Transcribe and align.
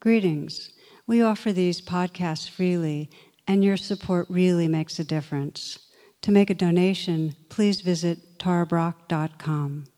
Greetings. 0.00 0.70
We 1.06 1.20
offer 1.20 1.52
these 1.52 1.82
podcasts 1.82 2.48
freely, 2.48 3.10
and 3.46 3.62
your 3.62 3.76
support 3.76 4.26
really 4.30 4.66
makes 4.66 4.98
a 4.98 5.04
difference. 5.04 5.78
To 6.22 6.32
make 6.32 6.48
a 6.48 6.54
donation, 6.54 7.36
please 7.50 7.82
visit 7.82 8.38
tarabrach.com. 8.38 9.89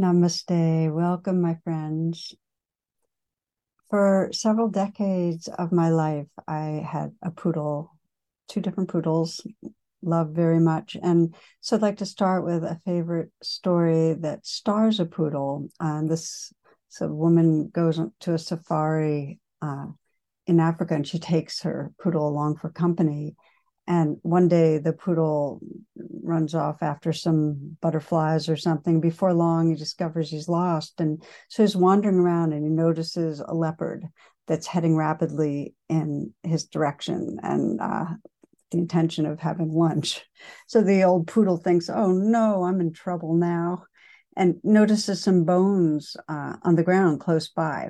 Namaste. 0.00 0.90
Welcome, 0.90 1.42
my 1.42 1.56
friends. 1.62 2.34
For 3.90 4.30
several 4.32 4.68
decades 4.68 5.46
of 5.46 5.72
my 5.72 5.90
life, 5.90 6.28
I 6.48 6.86
had 6.90 7.12
a 7.22 7.30
poodle, 7.30 7.98
two 8.48 8.62
different 8.62 8.88
poodles, 8.88 9.46
love 10.00 10.30
very 10.30 10.58
much. 10.58 10.96
And 11.02 11.34
so 11.60 11.76
I'd 11.76 11.82
like 11.82 11.98
to 11.98 12.06
start 12.06 12.46
with 12.46 12.64
a 12.64 12.80
favorite 12.86 13.30
story 13.42 14.14
that 14.14 14.46
stars 14.46 15.00
a 15.00 15.04
poodle. 15.04 15.68
And 15.80 16.08
this 16.08 16.50
so 16.88 17.08
woman 17.08 17.68
goes 17.68 18.00
to 18.20 18.32
a 18.32 18.38
safari 18.38 19.38
uh, 19.60 19.86
in 20.46 20.60
Africa 20.60 20.94
and 20.94 21.06
she 21.06 21.18
takes 21.18 21.60
her 21.60 21.92
poodle 22.02 22.26
along 22.26 22.56
for 22.56 22.70
company. 22.70 23.36
And 23.90 24.18
one 24.22 24.46
day 24.46 24.78
the 24.78 24.92
poodle 24.92 25.60
runs 26.22 26.54
off 26.54 26.80
after 26.80 27.12
some 27.12 27.76
butterflies 27.82 28.48
or 28.48 28.56
something. 28.56 29.00
Before 29.00 29.34
long, 29.34 29.68
he 29.68 29.74
discovers 29.74 30.30
he's 30.30 30.48
lost. 30.48 31.00
And 31.00 31.20
so 31.48 31.64
he's 31.64 31.74
wandering 31.74 32.20
around 32.20 32.52
and 32.52 32.62
he 32.62 32.70
notices 32.70 33.40
a 33.40 33.52
leopard 33.52 34.06
that's 34.46 34.68
heading 34.68 34.94
rapidly 34.94 35.74
in 35.88 36.32
his 36.44 36.66
direction 36.66 37.40
and 37.42 37.80
uh, 37.80 38.04
the 38.70 38.78
intention 38.78 39.26
of 39.26 39.40
having 39.40 39.72
lunch. 39.72 40.24
So 40.68 40.82
the 40.82 41.02
old 41.02 41.26
poodle 41.26 41.56
thinks, 41.56 41.90
oh 41.90 42.12
no, 42.12 42.62
I'm 42.62 42.80
in 42.80 42.92
trouble 42.92 43.34
now, 43.34 43.86
and 44.36 44.60
notices 44.62 45.20
some 45.20 45.42
bones 45.42 46.16
uh, 46.28 46.54
on 46.62 46.76
the 46.76 46.84
ground 46.84 47.18
close 47.18 47.48
by. 47.48 47.88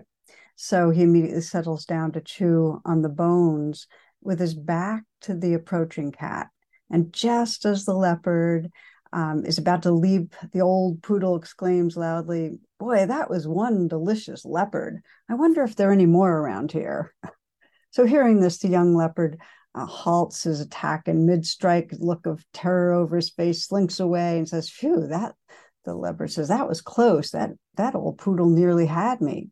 So 0.57 0.89
he 0.89 1.03
immediately 1.03 1.42
settles 1.42 1.85
down 1.85 2.12
to 2.12 2.23
chew 2.23 2.81
on 2.87 3.03
the 3.03 3.11
bones 3.11 3.87
with 4.23 4.39
his 4.39 4.55
back 4.55 5.05
to 5.23 5.35
the 5.35 5.55
approaching 5.55 6.13
cat. 6.13 6.49
And 6.91 7.13
just 7.13 7.65
as 7.65 7.85
the 7.85 7.95
leopard 7.95 8.71
um, 9.13 9.45
is 9.45 9.59
about 9.59 9.83
to 9.83 9.93
leap, 9.93 10.35
the 10.53 10.61
old 10.61 11.03
poodle 11.03 11.37
exclaims 11.37 11.97
loudly, 11.97 12.59
Boy, 12.79 13.07
that 13.07 13.29
was 13.29 13.47
one 13.47 13.89
delicious 13.89 14.45
leopard. 14.45 15.03
I 15.29 15.35
wonder 15.35 15.63
if 15.63 15.77
there 15.77 15.91
are 15.91 15.93
any 15.93 16.07
more 16.07 16.33
around 16.33 16.73
here. 16.73 17.15
So, 17.93 18.07
hearing 18.07 18.39
this, 18.39 18.59
the 18.59 18.69
young 18.69 18.95
leopard 18.95 19.41
uh, 19.75 19.85
halts 19.85 20.45
his 20.45 20.61
attack 20.61 21.09
and 21.09 21.27
mid 21.27 21.45
strike, 21.45 21.93
look 21.98 22.25
of 22.25 22.45
terror 22.53 22.93
over 22.93 23.17
his 23.17 23.31
face, 23.31 23.67
slinks 23.67 23.98
away 23.98 24.39
and 24.39 24.48
says, 24.48 24.71
Phew, 24.71 25.09
that 25.09 25.35
the 25.85 25.95
leopard 25.95 26.31
says, 26.31 26.48
That 26.48 26.69
was 26.69 26.81
close. 26.81 27.33
That 27.33 27.51
that 27.75 27.97
old 27.97 28.19
poodle 28.19 28.48
nearly 28.48 28.87
had 28.87 29.21
me. 29.21 29.48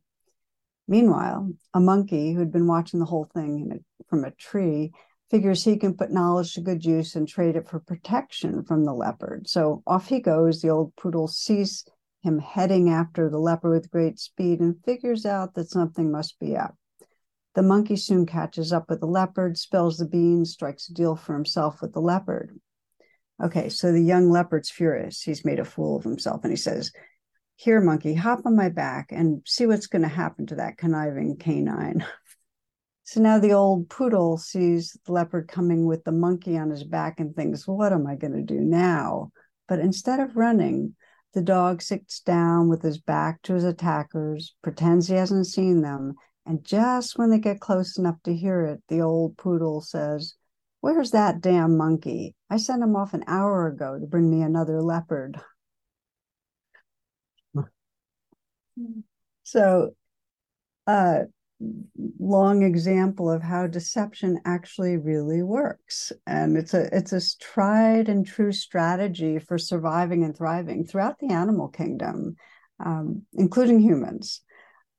Meanwhile, 0.89 1.53
a 1.75 1.81
monkey 1.81 2.33
who'd 2.33 2.51
been 2.51 2.67
watching 2.67 2.99
the 2.99 3.07
whole 3.07 3.29
thing 3.35 3.71
a, 3.73 4.05
from 4.09 4.25
a 4.25 4.31
tree 4.33 4.93
figures 5.31 5.63
he 5.63 5.77
can 5.77 5.95
put 5.95 6.11
knowledge 6.11 6.55
to 6.55 6.63
good 6.63 6.85
use 6.85 7.15
and 7.15 7.29
trade 7.29 7.55
it 7.55 7.69
for 7.69 7.81
protection 7.81 8.65
from 8.65 8.85
the 8.85 8.95
leopard. 8.95 9.47
So 9.47 9.83
off 9.87 10.09
he 10.09 10.21
goes. 10.21 10.63
The 10.63 10.71
old 10.71 10.97
poodle 10.97 11.29
sees 11.29 11.85
him 12.23 12.39
heading 12.39 12.89
after 12.89 13.29
the 13.29 13.39
leopard 13.39 13.73
with 13.73 13.91
great 13.91 14.19
speed 14.19 14.61
and 14.61 14.83
figures 14.85 15.27
out 15.27 15.55
that 15.55 15.71
something 15.71 16.11
must 16.11 16.39
be 16.41 16.57
up. 16.57 16.75
The 17.55 17.63
monkey 17.63 17.97
soon 17.97 18.25
catches 18.25 18.73
up 18.73 18.89
with 18.89 19.01
the 19.01 19.07
leopard, 19.07 19.59
spills 19.59 19.99
the 19.99 20.07
beans, 20.07 20.53
strikes 20.53 20.89
a 20.89 20.95
deal 20.95 21.17
for 21.17 21.35
himself 21.35 21.83
with 21.83 21.93
the 21.93 22.01
leopard. 22.01 22.59
Okay, 23.43 23.69
so 23.69 23.93
the 23.93 24.03
young 24.03 24.31
leopard's 24.31 24.71
furious. 24.71 25.23
He's 25.23 25.45
made 25.45 25.59
a 25.59 25.65
fool 25.65 25.97
of 25.97 26.05
himself 26.05 26.41
and 26.43 26.53
he 26.53 26.57
says, 26.57 26.93
here, 27.59 27.81
monkey, 27.81 28.15
hop 28.15 28.47
on 28.47 28.55
my 28.55 28.69
back 28.69 29.11
and 29.11 29.43
see 29.45 29.67
what's 29.67 29.89
going 29.89 30.03
to 30.03 30.09
happen 30.09 30.47
to 30.47 30.55
that 30.55 30.79
conniving 30.79 31.37
canine. 31.37 32.07
So 33.03 33.23
now 33.23 33.39
the 33.39 33.55
old 33.55 33.89
poodle 33.89 34.37
sees 34.37 34.95
the 35.07 35.13
leopard 35.13 35.49
coming 35.49 35.87
with 35.87 36.05
the 36.05 36.13
monkey 36.13 36.59
on 36.59 36.69
his 36.69 36.85
back 36.85 37.21
and 37.21 37.35
thinks, 37.35 37.67
What 37.67 37.91
am 37.91 38.07
I 38.07 38.17
going 38.17 38.35
to 38.35 38.43
do 38.43 38.61
now? 38.61 39.33
But 39.67 39.79
instead 39.79 40.21
of 40.21 40.37
running, 40.37 40.95
the 41.33 41.41
dog 41.41 41.81
sits 41.81 42.21
down 42.21 42.69
with 42.69 42.83
his 42.83 42.99
back 42.99 43.41
to 43.45 43.55
his 43.55 43.65
attackers, 43.65 44.55
pretends 44.61 45.09
he 45.09 45.15
hasn't 45.15 45.47
seen 45.47 45.81
them, 45.81 46.17
and 46.45 46.63
just 46.63 47.17
when 47.17 47.31
they 47.31 47.39
get 47.39 47.61
close 47.61 47.97
enough 47.97 48.23
to 48.25 48.35
hear 48.35 48.61
it, 48.67 48.83
the 48.89 49.01
old 49.01 49.39
poodle 49.39 49.81
says, 49.81 50.35
Where's 50.83 51.13
that 51.13 51.41
damn 51.41 51.79
monkey? 51.79 52.37
I 52.51 52.59
sent 52.59 52.83
him 52.83 52.95
off 52.95 53.15
an 53.15 53.25
hour 53.27 53.69
ago 53.69 53.99
to 53.99 54.07
bring 54.07 54.31
me 54.31 54.43
another 54.43 54.83
leopard. 54.83 55.41
So, 59.43 59.91
uh, 60.87 61.21
long 62.21 62.63
example 62.63 63.31
of 63.31 63.43
how 63.43 63.67
deception 63.67 64.41
actually 64.45 64.97
really 64.97 65.43
works. 65.43 66.13
And 66.27 66.57
it's 66.57 66.75
a 66.75 66.89
it's 66.97 67.13
a 67.13 67.39
tried 67.39 68.09
and 68.09 68.25
true 68.25 68.53
strategy 68.53 69.39
for 69.39 69.59
surviving 69.59 70.23
and 70.23 70.37
thriving 70.37 70.85
throughout 70.85 71.19
the 71.19 71.33
animal 71.33 71.69
kingdom 71.69 72.37
um, 72.85 73.23
including 73.35 73.81
humans 73.81 74.43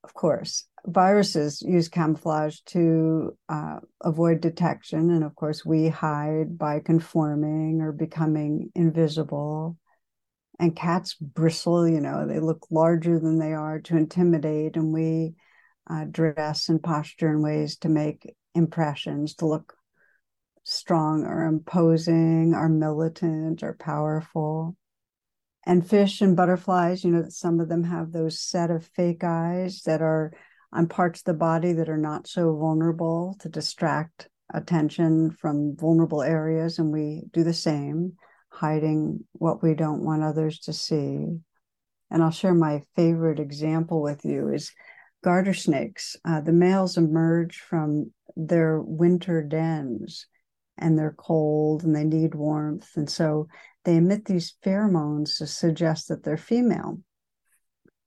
of 0.03 0.13
course. 0.13 0.65
Viruses 0.85 1.61
use 1.61 1.89
camouflage 1.89 2.59
to 2.67 3.37
uh, 3.49 3.79
avoid 4.01 4.39
detection. 4.39 5.11
And 5.11 5.23
of 5.23 5.35
course 5.35 5.65
we 5.65 5.89
hide 5.89 6.57
by 6.57 6.79
conforming 6.79 7.81
or 7.81 7.91
becoming 7.91 8.71
invisible 8.75 9.77
and 10.59 10.75
cats 10.75 11.13
bristle 11.15 11.87
you 11.87 12.01
know 12.01 12.27
they 12.27 12.39
look 12.39 12.67
larger 12.69 13.19
than 13.19 13.39
they 13.39 13.53
are 13.53 13.79
to 13.79 13.97
intimidate 13.97 14.75
and 14.75 14.93
we 14.93 15.33
uh, 15.89 16.05
dress 16.05 16.69
and 16.69 16.83
posture 16.83 17.31
in 17.31 17.41
ways 17.41 17.77
to 17.77 17.89
make 17.89 18.35
impressions 18.53 19.35
to 19.35 19.45
look 19.45 19.73
strong 20.63 21.25
or 21.25 21.45
imposing 21.45 22.53
or 22.53 22.69
militant 22.69 23.63
or 23.63 23.73
powerful. 23.73 24.75
And 25.65 25.87
fish 25.87 26.21
and 26.21 26.35
butterflies 26.35 27.03
you 27.03 27.11
know 27.11 27.25
some 27.29 27.59
of 27.59 27.69
them 27.69 27.83
have 27.83 28.11
those 28.11 28.39
set 28.39 28.71
of 28.71 28.85
fake 28.85 29.23
eyes 29.23 29.81
that 29.85 30.01
are 30.01 30.31
on 30.71 30.87
parts 30.87 31.21
of 31.21 31.25
the 31.25 31.33
body 31.33 31.73
that 31.73 31.89
are 31.89 31.97
not 31.97 32.27
so 32.27 32.55
vulnerable 32.55 33.35
to 33.39 33.49
distract 33.49 34.29
attention 34.53 35.31
from 35.31 35.75
vulnerable 35.75 36.23
areas 36.23 36.79
and 36.79 36.91
we 36.91 37.23
do 37.33 37.43
the 37.43 37.53
same 37.53 38.13
hiding 38.49 39.25
what 39.33 39.63
we 39.63 39.73
don't 39.73 40.03
want 40.03 40.23
others 40.23 40.59
to 40.59 40.73
see. 40.73 41.25
And 42.11 42.23
I'll 42.23 42.31
share 42.31 42.53
my 42.53 42.83
favorite 42.95 43.39
example 43.39 44.01
with 44.01 44.25
you 44.25 44.49
is 44.49 44.71
garter 45.23 45.53
snakes. 45.53 46.15
Uh, 46.25 46.41
the 46.41 46.53
males 46.53 46.97
emerge 46.97 47.59
from 47.59 48.11
their 48.35 48.81
winter 48.81 49.43
dens 49.43 50.25
and 50.77 50.97
they're 50.97 51.15
cold 51.17 51.83
and 51.83 51.95
they 51.95 52.03
need 52.03 52.35
warmth. 52.35 52.89
And 52.95 53.09
so 53.09 53.47
they 53.83 53.97
emit 53.97 54.25
these 54.25 54.55
pheromones 54.65 55.37
to 55.37 55.47
suggest 55.47 56.07
that 56.07 56.23
they're 56.23 56.37
female. 56.37 56.99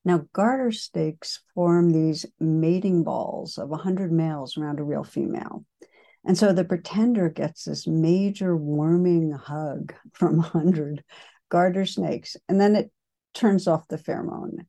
Now, 0.04 0.24
garter 0.32 0.72
snakes 0.72 1.42
form 1.54 1.91
these 1.91 2.26
mating 2.41 3.04
balls 3.04 3.56
of 3.56 3.69
100 3.69 4.10
males 4.10 4.56
around 4.59 4.80
a 4.80 4.84
real 4.84 5.04
female. 5.04 5.64
And 6.25 6.38
so 6.38 6.53
the 6.53 6.65
pretender 6.65 7.28
gets 7.28 7.65
this 7.65 7.87
major 7.87 8.56
warming 8.56 9.33
hug 9.33 9.94
from 10.12 10.37
100 10.37 11.05
garter 11.49 11.84
snakes, 11.84 12.37
and 12.49 12.60
then 12.60 12.77
it 12.77 12.91
turns 13.34 13.66
off 13.69 13.89
the 13.89 13.98
pheromone. 13.98 14.65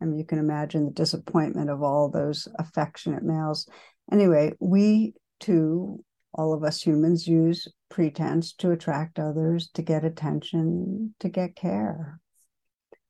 I 0.00 0.04
mean, 0.04 0.18
you 0.18 0.24
can 0.24 0.38
imagine 0.38 0.84
the 0.86 0.92
disappointment 0.92 1.70
of 1.70 1.82
all 1.82 2.08
those 2.08 2.48
affectionate 2.58 3.22
males. 3.22 3.68
Anyway, 4.10 4.52
we 4.60 5.14
too, 5.40 6.04
all 6.32 6.52
of 6.52 6.64
us 6.64 6.80
humans, 6.80 7.26
use 7.26 7.68
pretense 7.88 8.52
to 8.54 8.70
attract 8.70 9.18
others, 9.18 9.68
to 9.74 9.82
get 9.82 10.04
attention, 10.04 11.14
to 11.20 11.28
get 11.28 11.56
care. 11.56 12.20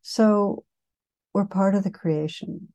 So 0.02 0.64
we're 1.34 1.46
part 1.46 1.74
of 1.74 1.84
the 1.84 1.90
creation 1.90 2.68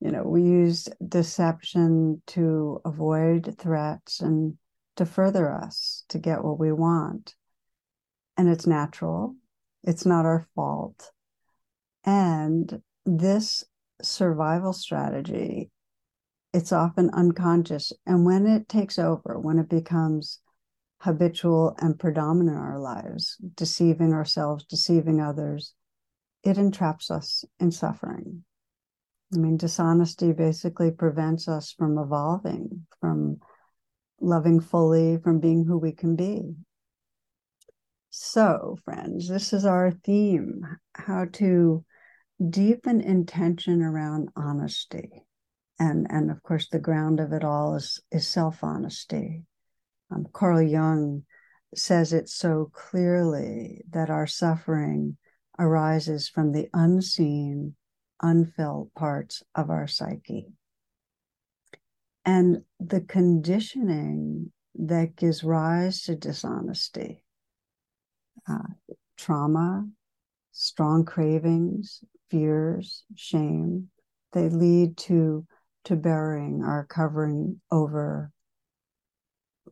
you 0.00 0.10
know 0.10 0.22
we 0.22 0.42
use 0.42 0.88
deception 1.06 2.22
to 2.28 2.80
avoid 2.84 3.56
threats 3.58 4.20
and 4.20 4.56
to 4.96 5.06
further 5.06 5.52
us 5.52 6.04
to 6.08 6.18
get 6.18 6.42
what 6.42 6.58
we 6.58 6.72
want. 6.72 7.34
And 8.36 8.48
it's 8.48 8.66
natural. 8.66 9.36
It's 9.84 10.04
not 10.04 10.26
our 10.26 10.46
fault. 10.54 11.12
And 12.04 12.82
this 13.06 13.64
survival 14.02 14.72
strategy 14.72 15.70
it's 16.54 16.72
often 16.72 17.10
unconscious. 17.10 17.92
And 18.06 18.24
when 18.24 18.46
it 18.46 18.68
takes 18.68 18.98
over 18.98 19.38
when 19.38 19.58
it 19.58 19.68
becomes 19.68 20.40
habitual 21.00 21.76
and 21.78 21.98
predominant 21.98 22.56
in 22.56 22.62
our 22.62 22.78
lives 22.78 23.36
deceiving 23.54 24.12
ourselves 24.12 24.64
deceiving 24.64 25.20
others 25.20 25.74
it 26.42 26.58
entraps 26.58 27.08
us 27.10 27.44
in 27.60 27.70
suffering 27.70 28.42
I 29.34 29.36
mean, 29.36 29.56
dishonesty 29.56 30.32
basically 30.32 30.90
prevents 30.90 31.48
us 31.48 31.72
from 31.72 31.98
evolving, 31.98 32.86
from 33.00 33.40
loving 34.20 34.60
fully, 34.60 35.18
from 35.18 35.38
being 35.38 35.64
who 35.64 35.78
we 35.78 35.92
can 35.92 36.16
be. 36.16 36.54
So, 38.10 38.78
friends, 38.84 39.28
this 39.28 39.52
is 39.52 39.66
our 39.66 39.90
theme 39.90 40.62
how 40.94 41.26
to 41.34 41.84
deepen 42.50 43.00
intention 43.00 43.82
around 43.82 44.30
honesty. 44.34 45.26
And, 45.78 46.06
and 46.10 46.30
of 46.30 46.42
course, 46.42 46.68
the 46.68 46.78
ground 46.78 47.20
of 47.20 47.32
it 47.32 47.44
all 47.44 47.74
is, 47.76 48.00
is 48.10 48.26
self 48.26 48.64
honesty. 48.64 49.44
Um, 50.10 50.26
Carl 50.32 50.62
Jung 50.62 51.24
says 51.74 52.12
it 52.12 52.28
so 52.28 52.70
clearly 52.72 53.82
that 53.90 54.10
our 54.10 54.26
suffering 54.26 55.18
arises 55.58 56.28
from 56.28 56.52
the 56.52 56.68
unseen, 56.72 57.76
unfelt 58.22 58.92
parts 58.94 59.42
of 59.54 59.70
our 59.70 59.86
psyche. 59.86 60.52
And 62.24 62.62
the 62.78 63.00
conditioning 63.00 64.52
that 64.74 65.16
gives 65.16 65.42
rise 65.42 66.02
to 66.02 66.14
dishonesty, 66.14 67.24
uh, 68.48 68.68
trauma, 69.16 69.88
strong 70.52 71.04
cravings, 71.04 72.02
fears, 72.30 73.04
shame, 73.14 73.88
they 74.32 74.48
lead 74.48 74.96
to 74.98 75.46
to 75.84 75.96
burying 75.96 76.62
or 76.62 76.86
covering 76.88 77.60
over 77.70 78.30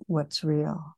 what's 0.06 0.42
real. 0.42 0.96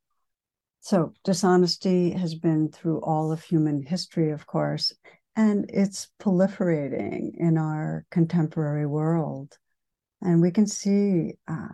So, 0.81 1.12
dishonesty 1.25 2.12
has 2.12 2.35
been 2.35 2.71
through 2.71 3.00
all 3.00 3.33
of 3.33 3.43
human 3.43 3.83
history, 3.83 4.31
of 4.31 4.47
course, 4.47 4.93
and 5.38 5.67
it's 5.69 6.08
proliferating 6.20 7.31
in 7.38 7.56
our 7.56 8.05
contemporary 8.11 8.87
world. 8.87 9.56
And 10.20 10.43
we 10.43 10.50
can 10.50 10.67
see 10.67 11.35
uh, 11.46 11.69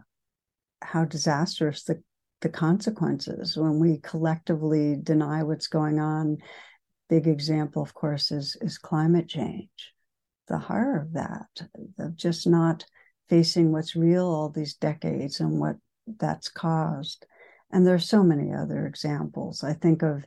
how 0.82 1.06
disastrous 1.06 1.82
the, 1.84 2.02
the 2.43 2.50
consequences 2.50 3.56
when 3.56 3.78
we 3.78 4.00
collectively 4.02 4.99
deny 5.02 5.43
what's 5.44 5.69
going 5.69 5.99
on. 5.99 6.37
Big 7.08 7.26
example, 7.26 7.81
of 7.81 7.94
course, 7.94 8.31
is, 8.31 8.55
is 8.61 8.76
climate 8.76 9.28
change. 9.28 9.94
The 10.49 10.58
horror 10.58 11.00
of 11.00 11.14
that, 11.14 11.66
of 11.99 12.16
just 12.16 12.46
not 12.46 12.84
facing 13.31 13.72
what's 13.72 13.96
real 13.96 14.26
all 14.26 14.50
these 14.50 14.75
decades 14.75 15.40
and 15.40 15.58
what 15.58 15.76
that's 16.19 16.50
caused. 16.50 17.25
And 17.72 17.87
there 17.87 17.94
are 17.94 17.99
so 17.99 18.22
many 18.22 18.52
other 18.52 18.87
examples. 18.87 19.64
I 19.64 19.72
think 19.72 20.02
of 20.02 20.22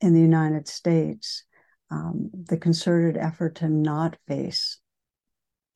in 0.00 0.14
the 0.14 0.22
United 0.22 0.66
States, 0.68 1.44
um, 1.90 2.30
the 2.48 2.56
concerted 2.56 3.16
effort 3.16 3.56
to 3.56 3.68
not 3.68 4.16
face 4.26 4.78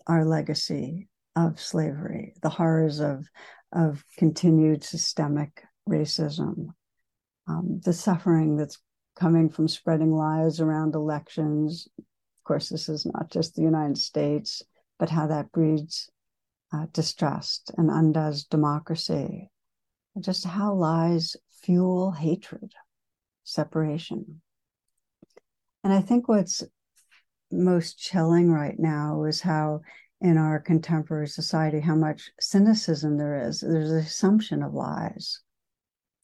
our 0.07 0.25
legacy 0.25 1.09
of 1.37 1.61
slavery, 1.61 2.35
the 2.43 2.51
horrors 2.51 3.01
of, 3.01 3.27
of 3.73 4.05
continued 4.19 4.85
systemic 4.85 5.65
racism, 5.89 6.69
um, 7.49 7.81
the 7.85 7.93
suffering 7.93 8.57
that's 8.57 8.79
coming 9.17 9.49
from 9.49 9.69
spreading 9.69 10.13
lies 10.13 10.61
around 10.61 10.95
elections. 10.95 11.89
Of 11.99 12.45
course, 12.45 12.69
this 12.69 12.89
is 12.89 13.07
not 13.07 13.31
just 13.31 13.55
the 13.55 13.63
United 13.63 13.99
States, 13.99 14.63
but 14.99 15.11
how 15.11 15.27
that 15.29 15.53
breeds 15.53 16.11
uh, 16.73 16.87
distrust 16.93 17.71
and 17.77 17.91
undoes 17.91 18.45
democracy 18.45 19.51
just 20.21 20.45
how 20.45 20.75
lies 20.75 21.37
fuel 21.63 22.13
hatred, 22.13 22.73
separation. 23.45 24.43
And 25.85 25.93
I 25.93 26.01
think 26.01 26.29
what's 26.29 26.63
most 27.51 27.99
chilling 27.99 28.51
right 28.51 28.79
now 28.79 29.25
is 29.25 29.41
how 29.41 29.81
in 30.21 30.39
our 30.39 30.61
contemporary 30.61 31.27
society 31.27 31.81
how 31.81 31.97
much 31.97 32.31
cynicism 32.41 33.19
there 33.19 33.49
is. 33.49 33.61
There's 33.61 33.91
an 33.91 33.99
assumption 33.99 34.63
of 34.63 34.73
lies. 34.73 35.41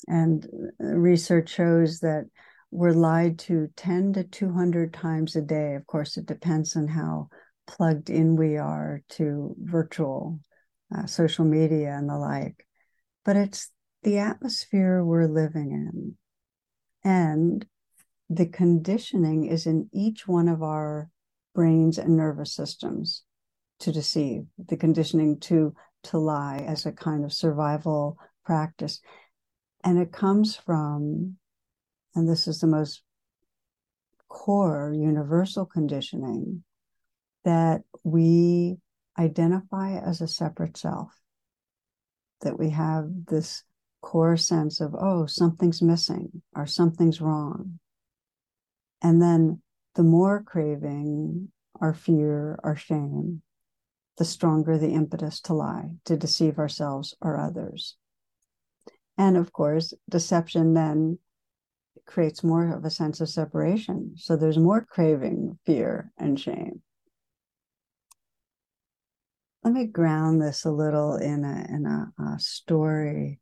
And 0.06 0.46
research 0.78 1.50
shows 1.50 2.00
that 2.00 2.26
we're 2.70 2.92
lied 2.92 3.38
to 3.40 3.68
10 3.76 4.12
to 4.12 4.24
200 4.24 4.92
times 4.92 5.34
a 5.34 5.42
day. 5.42 5.74
Of 5.74 5.86
course 5.86 6.16
it 6.16 6.26
depends 6.26 6.76
on 6.76 6.86
how 6.86 7.28
plugged 7.66 8.08
in 8.08 8.36
we 8.36 8.56
are 8.56 9.02
to 9.10 9.54
virtual 9.58 10.38
uh, 10.94 11.06
social 11.06 11.44
media 11.44 11.94
and 11.96 12.08
the 12.08 12.16
like. 12.16 12.66
But 13.24 13.36
it's 13.36 13.70
the 14.04 14.18
atmosphere 14.18 15.04
we're 15.04 15.26
living 15.26 15.72
in. 15.72 16.16
And 17.10 17.66
the 18.30 18.46
conditioning 18.46 19.46
is 19.46 19.66
in 19.66 19.88
each 19.92 20.28
one 20.28 20.48
of 20.48 20.62
our 20.62 21.10
brains 21.54 21.98
and 21.98 22.16
nervous 22.16 22.54
systems 22.54 23.22
to 23.80 23.92
deceive, 23.92 24.44
the 24.58 24.76
conditioning 24.76 25.38
to 25.40 25.74
to 26.04 26.18
lie 26.18 26.64
as 26.66 26.86
a 26.86 26.92
kind 26.92 27.24
of 27.24 27.32
survival 27.32 28.18
practice. 28.44 29.00
And 29.84 29.98
it 29.98 30.12
comes 30.12 30.56
from, 30.56 31.36
and 32.14 32.28
this 32.28 32.46
is 32.46 32.60
the 32.60 32.66
most 32.66 33.02
core 34.28 34.94
universal 34.96 35.66
conditioning, 35.66 36.62
that 37.44 37.82
we 38.04 38.76
identify 39.18 39.96
as 39.98 40.20
a 40.20 40.28
separate 40.28 40.76
self, 40.76 41.10
that 42.42 42.58
we 42.58 42.70
have 42.70 43.06
this 43.26 43.64
core 44.00 44.36
sense 44.36 44.80
of, 44.80 44.94
oh, 44.94 45.26
something's 45.26 45.82
missing 45.82 46.42
or 46.54 46.66
something's 46.66 47.20
wrong. 47.20 47.80
And 49.02 49.22
then 49.22 49.62
the 49.94 50.02
more 50.02 50.42
craving 50.42 51.48
our 51.80 51.94
fear, 51.94 52.58
our 52.64 52.76
shame, 52.76 53.42
the 54.16 54.24
stronger 54.24 54.78
the 54.78 54.90
impetus 54.90 55.40
to 55.42 55.54
lie, 55.54 55.90
to 56.04 56.16
deceive 56.16 56.58
ourselves 56.58 57.14
or 57.20 57.38
others. 57.38 57.96
And 59.16 59.36
of 59.36 59.52
course, 59.52 59.94
deception 60.08 60.74
then 60.74 61.18
creates 62.06 62.42
more 62.42 62.72
of 62.72 62.84
a 62.84 62.90
sense 62.90 63.20
of 63.20 63.28
separation. 63.28 64.14
So 64.16 64.36
there's 64.36 64.58
more 64.58 64.84
craving, 64.84 65.58
fear, 65.66 66.12
and 66.18 66.38
shame. 66.38 66.82
Let 69.62 69.74
me 69.74 69.86
ground 69.86 70.40
this 70.40 70.64
a 70.64 70.70
little 70.70 71.16
in 71.16 71.44
a 71.44 71.66
in 71.68 71.84
a, 71.84 72.12
a 72.22 72.38
story 72.38 73.40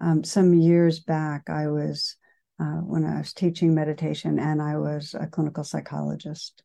um, 0.00 0.22
some 0.24 0.54
years 0.54 1.00
back, 1.00 1.50
I 1.50 1.68
was, 1.68 2.16
uh, 2.60 2.80
when 2.82 3.04
I 3.04 3.18
was 3.18 3.32
teaching 3.32 3.74
meditation, 3.74 4.38
and 4.38 4.60
I 4.60 4.76
was 4.76 5.14
a 5.14 5.26
clinical 5.26 5.64
psychologist, 5.64 6.62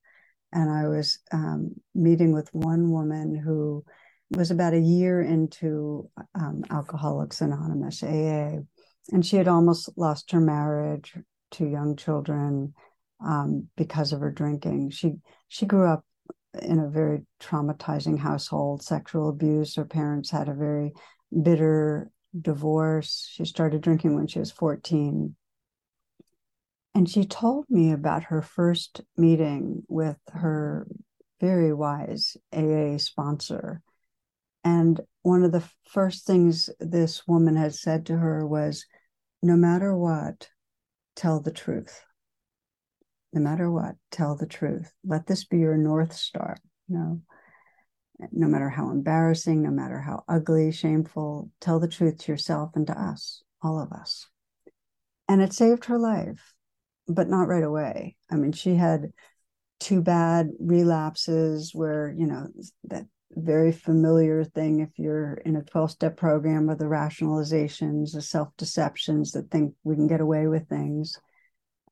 and 0.51 0.69
I 0.69 0.87
was 0.87 1.19
um, 1.31 1.75
meeting 1.93 2.33
with 2.33 2.49
one 2.53 2.91
woman 2.91 3.35
who 3.35 3.83
was 4.31 4.51
about 4.51 4.73
a 4.73 4.79
year 4.79 5.21
into 5.21 6.09
um, 6.35 6.63
Alcoholics 6.69 7.41
Anonymous, 7.41 8.03
AA, 8.03 8.59
and 9.11 9.25
she 9.25 9.35
had 9.35 9.47
almost 9.47 9.89
lost 9.95 10.31
her 10.31 10.39
marriage, 10.39 11.13
two 11.51 11.67
young 11.67 11.95
children, 11.95 12.73
um, 13.23 13.67
because 13.77 14.13
of 14.13 14.21
her 14.21 14.31
drinking. 14.31 14.89
She 14.89 15.13
she 15.47 15.65
grew 15.65 15.87
up 15.87 16.03
in 16.61 16.79
a 16.79 16.89
very 16.89 17.21
traumatizing 17.41 18.17
household, 18.17 18.83
sexual 18.83 19.29
abuse. 19.29 19.75
Her 19.75 19.85
parents 19.85 20.29
had 20.29 20.49
a 20.49 20.53
very 20.53 20.93
bitter 21.41 22.11
divorce. 22.39 23.27
She 23.31 23.45
started 23.45 23.81
drinking 23.81 24.15
when 24.15 24.27
she 24.27 24.39
was 24.39 24.51
14. 24.51 25.35
And 26.95 27.09
she 27.09 27.25
told 27.25 27.65
me 27.69 27.91
about 27.91 28.25
her 28.25 28.41
first 28.41 29.01
meeting 29.17 29.83
with 29.87 30.17
her 30.31 30.87
very 31.41 31.73
wise 31.73 32.37
AA 32.53 32.97
sponsor. 32.97 33.81
And 34.63 35.01
one 35.23 35.43
of 35.43 35.51
the 35.51 35.67
first 35.89 36.25
things 36.25 36.69
this 36.79 37.27
woman 37.27 37.55
had 37.55 37.73
said 37.73 38.05
to 38.05 38.17
her 38.17 38.47
was 38.47 38.85
no 39.41 39.57
matter 39.57 39.95
what, 39.95 40.49
tell 41.15 41.41
the 41.41 41.51
truth. 41.51 42.05
No 43.33 43.41
matter 43.41 43.69
what, 43.69 43.95
tell 44.11 44.35
the 44.35 44.45
truth. 44.45 44.93
Let 45.03 45.25
this 45.25 45.43
be 45.43 45.57
your 45.57 45.75
North 45.75 46.13
Star. 46.13 46.55
You 46.87 46.95
know, 46.95 47.21
no 48.31 48.47
matter 48.47 48.69
how 48.69 48.91
embarrassing, 48.91 49.63
no 49.63 49.71
matter 49.71 49.99
how 49.99 50.23
ugly, 50.29 50.71
shameful, 50.71 51.49
tell 51.59 51.79
the 51.79 51.87
truth 51.87 52.19
to 52.19 52.31
yourself 52.31 52.71
and 52.75 52.85
to 52.87 53.01
us, 53.01 53.41
all 53.61 53.79
of 53.79 53.91
us. 53.91 54.27
And 55.27 55.41
it 55.41 55.53
saved 55.53 55.85
her 55.85 55.97
life, 55.97 56.52
but 57.07 57.29
not 57.29 57.47
right 57.47 57.63
away. 57.63 58.15
I 58.31 58.35
mean, 58.35 58.51
she 58.51 58.75
had 58.75 59.11
two 59.79 60.01
bad 60.01 60.51
relapses 60.59 61.71
where, 61.73 62.13
you 62.17 62.27
know, 62.27 62.47
that 62.85 63.05
very 63.31 63.71
familiar 63.71 64.43
thing 64.43 64.79
if 64.79 64.89
you're 64.97 65.33
in 65.45 65.55
a 65.55 65.63
12 65.63 65.91
step 65.91 66.17
program 66.17 66.69
of 66.69 66.77
the 66.77 66.85
rationalizations, 66.85 68.13
the 68.13 68.21
self 68.21 68.49
deceptions 68.57 69.31
that 69.31 69.49
think 69.49 69.73
we 69.83 69.95
can 69.95 70.07
get 70.07 70.21
away 70.21 70.47
with 70.47 70.67
things. 70.69 71.19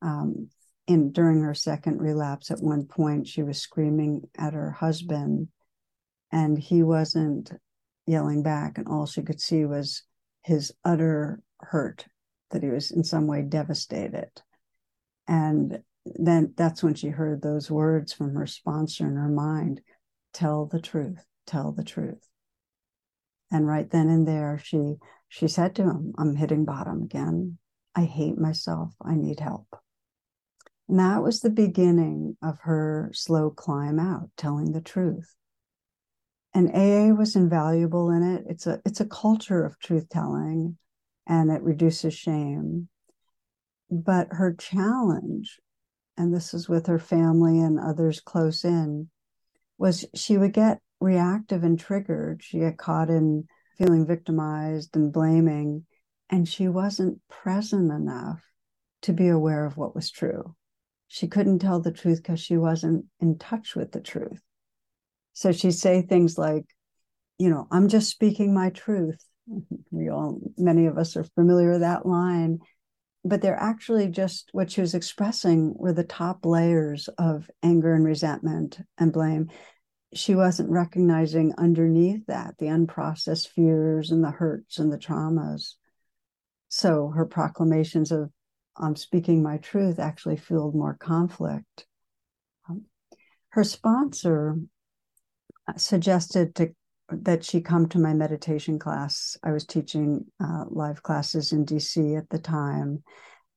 Um, 0.01 0.49
and 0.87 1.13
during 1.13 1.41
her 1.41 1.53
second 1.53 2.01
relapse, 2.01 2.51
at 2.51 2.61
one 2.61 2.85
point, 2.85 3.27
she 3.27 3.43
was 3.43 3.59
screaming 3.59 4.23
at 4.37 4.53
her 4.53 4.71
husband 4.71 5.47
and 6.31 6.57
he 6.57 6.83
wasn't 6.83 7.51
yelling 8.07 8.43
back 8.43 8.77
and 8.77 8.87
all 8.87 9.05
she 9.05 9.21
could 9.21 9.39
see 9.39 9.65
was 9.65 10.03
his 10.43 10.73
utter 10.83 11.39
hurt 11.59 12.05
that 12.49 12.63
he 12.63 12.69
was 12.69 12.91
in 12.91 13.03
some 13.03 13.27
way 13.27 13.41
devastated 13.41 14.29
and 15.31 15.79
then 16.05 16.53
that's 16.57 16.83
when 16.83 16.93
she 16.93 17.07
heard 17.07 17.41
those 17.41 17.71
words 17.71 18.11
from 18.11 18.35
her 18.35 18.45
sponsor 18.45 19.07
in 19.07 19.15
her 19.15 19.29
mind 19.29 19.81
tell 20.33 20.65
the 20.65 20.81
truth 20.81 21.23
tell 21.45 21.71
the 21.71 21.83
truth. 21.83 22.27
And 23.51 23.67
right 23.67 23.89
then 23.89 24.09
and 24.09 24.27
there, 24.27 24.59
she 24.63 24.95
she 25.27 25.47
said 25.47 25.75
to 25.75 25.83
him, 25.83 26.13
I'm 26.17 26.35
hitting 26.35 26.65
bottom 26.65 27.03
again. 27.03 27.57
I 27.95 28.03
hate 28.03 28.37
myself. 28.37 28.93
I 29.01 29.15
need 29.15 29.39
help. 29.39 29.67
And 30.87 30.99
that 30.99 31.23
was 31.23 31.39
the 31.39 31.49
beginning 31.49 32.35
of 32.41 32.59
her 32.61 33.11
slow 33.13 33.49
climb 33.49 33.99
out, 33.99 34.29
telling 34.35 34.73
the 34.73 34.81
truth. 34.81 35.33
And 36.53 36.69
AA 36.69 37.13
was 37.15 37.37
invaluable 37.37 38.09
in 38.09 38.23
it. 38.23 38.43
It's 38.49 38.67
a 38.67 38.81
it's 38.85 38.99
a 38.99 39.05
culture 39.05 39.63
of 39.63 39.79
truth 39.79 40.09
telling 40.09 40.77
and 41.27 41.51
it 41.51 41.61
reduces 41.61 42.13
shame. 42.13 42.89
But 43.91 44.29
her 44.31 44.53
challenge, 44.53 45.59
and 46.17 46.33
this 46.33 46.53
is 46.53 46.69
with 46.69 46.87
her 46.87 46.99
family 46.99 47.59
and 47.59 47.77
others 47.77 48.21
close 48.21 48.63
in, 48.63 49.09
was 49.77 50.05
she 50.15 50.37
would 50.37 50.53
get 50.53 50.79
reactive 51.01 51.63
and 51.63 51.77
triggered. 51.77 52.41
She 52.41 52.59
get 52.59 52.77
caught 52.77 53.09
in 53.09 53.47
feeling 53.77 54.05
victimized 54.05 54.95
and 54.95 55.11
blaming, 55.11 55.85
and 56.29 56.47
she 56.47 56.69
wasn't 56.69 57.19
present 57.27 57.91
enough 57.91 58.41
to 59.01 59.11
be 59.11 59.27
aware 59.27 59.65
of 59.65 59.75
what 59.75 59.95
was 59.95 60.09
true. 60.09 60.55
She 61.07 61.27
couldn't 61.27 61.59
tell 61.59 61.81
the 61.81 61.91
truth 61.91 62.21
because 62.23 62.39
she 62.39 62.55
wasn't 62.55 63.05
in 63.19 63.37
touch 63.37 63.75
with 63.75 63.91
the 63.91 63.99
truth. 63.99 64.41
So 65.33 65.51
she'd 65.51 65.73
say 65.73 66.01
things 66.01 66.37
like, 66.37 66.65
you 67.37 67.49
know, 67.49 67.67
I'm 67.71 67.89
just 67.89 68.09
speaking 68.09 68.53
my 68.53 68.69
truth. 68.69 69.19
We 69.89 70.09
all, 70.09 70.39
many 70.57 70.85
of 70.85 70.97
us 70.97 71.17
are 71.17 71.25
familiar 71.25 71.71
with 71.71 71.81
that 71.81 72.05
line, 72.05 72.59
but 73.23 73.41
they're 73.41 73.55
actually 73.55 74.07
just 74.07 74.49
what 74.51 74.71
she 74.71 74.81
was 74.81 74.95
expressing 74.95 75.73
were 75.77 75.93
the 75.93 76.03
top 76.03 76.45
layers 76.45 77.07
of 77.17 77.49
anger 77.63 77.93
and 77.93 78.05
resentment 78.05 78.79
and 78.97 79.13
blame 79.13 79.49
she 80.13 80.35
wasn't 80.35 80.69
recognizing 80.69 81.53
underneath 81.57 82.25
that 82.27 82.57
the 82.57 82.65
unprocessed 82.65 83.47
fears 83.47 84.11
and 84.11 84.23
the 84.23 84.31
hurts 84.31 84.77
and 84.77 84.91
the 84.91 84.97
traumas. 84.97 85.75
So 86.69 87.09
her 87.09 87.25
proclamations 87.25 88.11
of 88.11 88.29
I'm 88.77 88.95
speaking 88.95 89.43
my 89.43 89.57
truth 89.57 89.99
actually 89.99 90.37
fueled 90.37 90.75
more 90.75 90.95
conflict. 90.95 91.85
Um, 92.69 92.85
her 93.49 93.63
sponsor 93.63 94.57
uh, 95.67 95.77
suggested 95.77 96.55
to, 96.55 96.73
that 97.11 97.43
she 97.43 97.61
come 97.61 97.87
to 97.89 97.99
my 97.99 98.13
meditation 98.13 98.79
class. 98.79 99.37
I 99.43 99.51
was 99.51 99.65
teaching 99.65 100.25
uh, 100.43 100.65
live 100.69 101.03
classes 101.03 101.51
in 101.51 101.65
DC 101.65 102.17
at 102.17 102.29
the 102.29 102.39
time, 102.39 103.03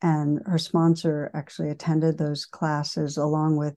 and 0.02 0.40
her 0.46 0.58
sponsor 0.58 1.30
actually 1.34 1.70
attended 1.70 2.18
those 2.18 2.44
classes 2.44 3.16
along 3.16 3.56
with 3.56 3.76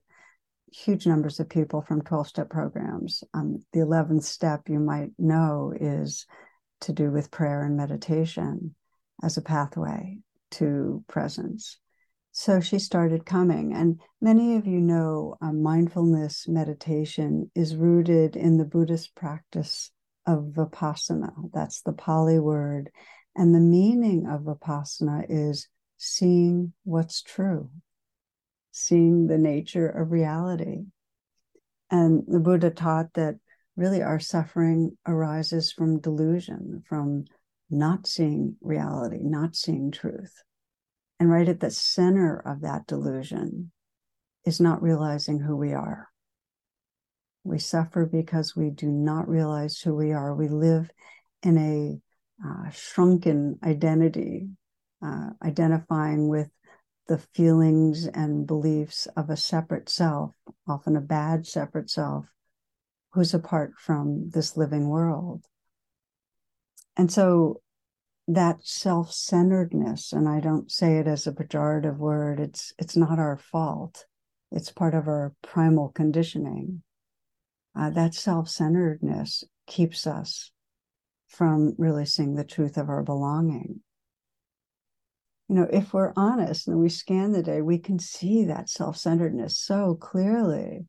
huge 0.72 1.08
numbers 1.08 1.40
of 1.40 1.50
people 1.50 1.82
from 1.82 2.02
12 2.02 2.28
step 2.28 2.50
programs. 2.50 3.24
Um, 3.34 3.60
the 3.74 3.80
11th 3.80 4.24
step, 4.24 4.68
you 4.68 4.80
might 4.80 5.12
know, 5.18 5.74
is 5.80 6.26
to 6.82 6.94
do 6.94 7.12
with 7.12 7.32
prayer 7.32 7.64
and 7.64 7.78
meditation 7.78 8.76
as 9.24 9.38
a 9.38 9.42
pathway 9.42 10.20
to 10.52 11.04
presence. 11.08 11.80
So 12.40 12.60
she 12.60 12.78
started 12.78 13.26
coming. 13.26 13.74
And 13.74 14.00
many 14.22 14.58
of 14.58 14.68
you 14.68 14.80
know 14.80 15.38
uh, 15.42 15.52
mindfulness 15.52 16.48
meditation 16.48 17.50
is 17.56 17.76
rooted 17.76 18.36
in 18.36 18.58
the 18.58 18.64
Buddhist 18.64 19.16
practice 19.16 19.90
of 20.28 20.54
vipassana. 20.56 21.32
That's 21.52 21.82
the 21.82 21.94
Pali 21.94 22.38
word. 22.38 22.92
And 23.36 23.56
the 23.56 23.60
meaning 23.60 24.28
of 24.28 24.42
vipassana 24.42 25.26
is 25.28 25.68
seeing 25.98 26.74
what's 26.84 27.24
true 27.24 27.72
seeing 28.78 29.26
the 29.26 29.40
nature 29.40 29.90
of 29.90 30.12
reality. 30.12 30.86
And 31.90 32.24
the 32.28 32.40
Buddha 32.40 32.70
taught 32.70 33.12
that 33.16 33.40
really 33.76 34.04
our 34.04 34.20
suffering 34.20 34.96
arises 35.08 35.72
from 35.72 36.00
delusion, 36.00 36.84
from 36.88 37.26
not 37.72 38.06
seeing 38.06 38.56
reality, 38.62 39.24
not 39.24 39.56
seeing 39.56 39.90
truth. 39.90 40.44
And 41.20 41.32
right 41.32 41.48
at 41.48 41.60
the 41.60 41.72
center 41.72 42.38
of 42.38 42.62
that 42.62 42.86
delusion 42.88 43.72
is 44.46 44.60
not 44.60 44.82
realizing 44.82 45.40
who 45.40 45.56
we 45.56 45.74
are. 45.74 46.10
We 47.44 47.60
suffer 47.60 48.06
because 48.06 48.56
we 48.56 48.70
do 48.70 48.88
not 48.88 49.28
realize 49.28 49.80
who 49.80 49.96
we 49.96 50.12
are. 50.12 50.36
We 50.36 50.48
live 50.48 50.92
in 51.44 51.58
a 51.58 52.02
uh, 52.46 52.70
shrunken 52.70 53.58
identity, 53.64 54.50
uh, 55.04 55.30
identifying 55.44 56.28
with 56.28 56.50
the 57.08 57.18
feelings 57.18 58.06
and 58.06 58.46
beliefs 58.46 59.08
of 59.16 59.30
a 59.30 59.38
separate 59.38 59.90
self, 59.90 60.36
often 60.68 60.96
a 60.96 61.02
bad 61.02 61.48
separate 61.48 61.90
self, 61.90 62.26
who's 63.14 63.34
apart 63.34 63.74
from 63.78 64.30
this 64.30 64.58
living 64.58 64.90
world. 64.90 65.46
And 66.98 67.12
so 67.12 67.62
that 68.28 68.58
self-centeredness, 68.64 70.12
and 70.14 70.28
I 70.28 70.40
don't 70.40 70.72
say 70.72 70.98
it 70.98 71.08
as 71.08 71.28
a 71.28 71.32
pejorative 71.32 71.98
word, 71.98 72.40
it's 72.40 72.74
it's 72.78 72.98
not 72.98 73.20
our 73.20 73.38
fault. 73.38 74.06
It's 74.52 74.72
part 74.72 74.94
of 74.94 75.08
our 75.08 75.34
primal 75.42 75.90
conditioning. 75.90 76.84
Uh, 77.76 77.90
that 77.92 78.14
self-centeredness 78.14 79.44
keeps 79.68 80.08
us 80.08 80.52
from 81.28 81.76
really 81.78 82.06
seeing 82.06 82.36
the 82.36 82.44
truth 82.44 82.78
of 82.78 82.90
our 82.90 83.04
belonging 83.04 83.82
you 85.48 85.56
know, 85.56 85.68
if 85.72 85.94
we're 85.94 86.14
honest 86.18 86.68
and 86.68 86.78
we 86.78 86.90
scan 86.90 87.32
the 87.32 87.42
day, 87.44 87.62
we 87.62 87.80
can 87.80 88.00
see 88.00 88.46
that 88.46 88.70
self 88.70 88.98
centeredness 88.98 89.58
so 89.58 89.96
clearly 89.96 90.86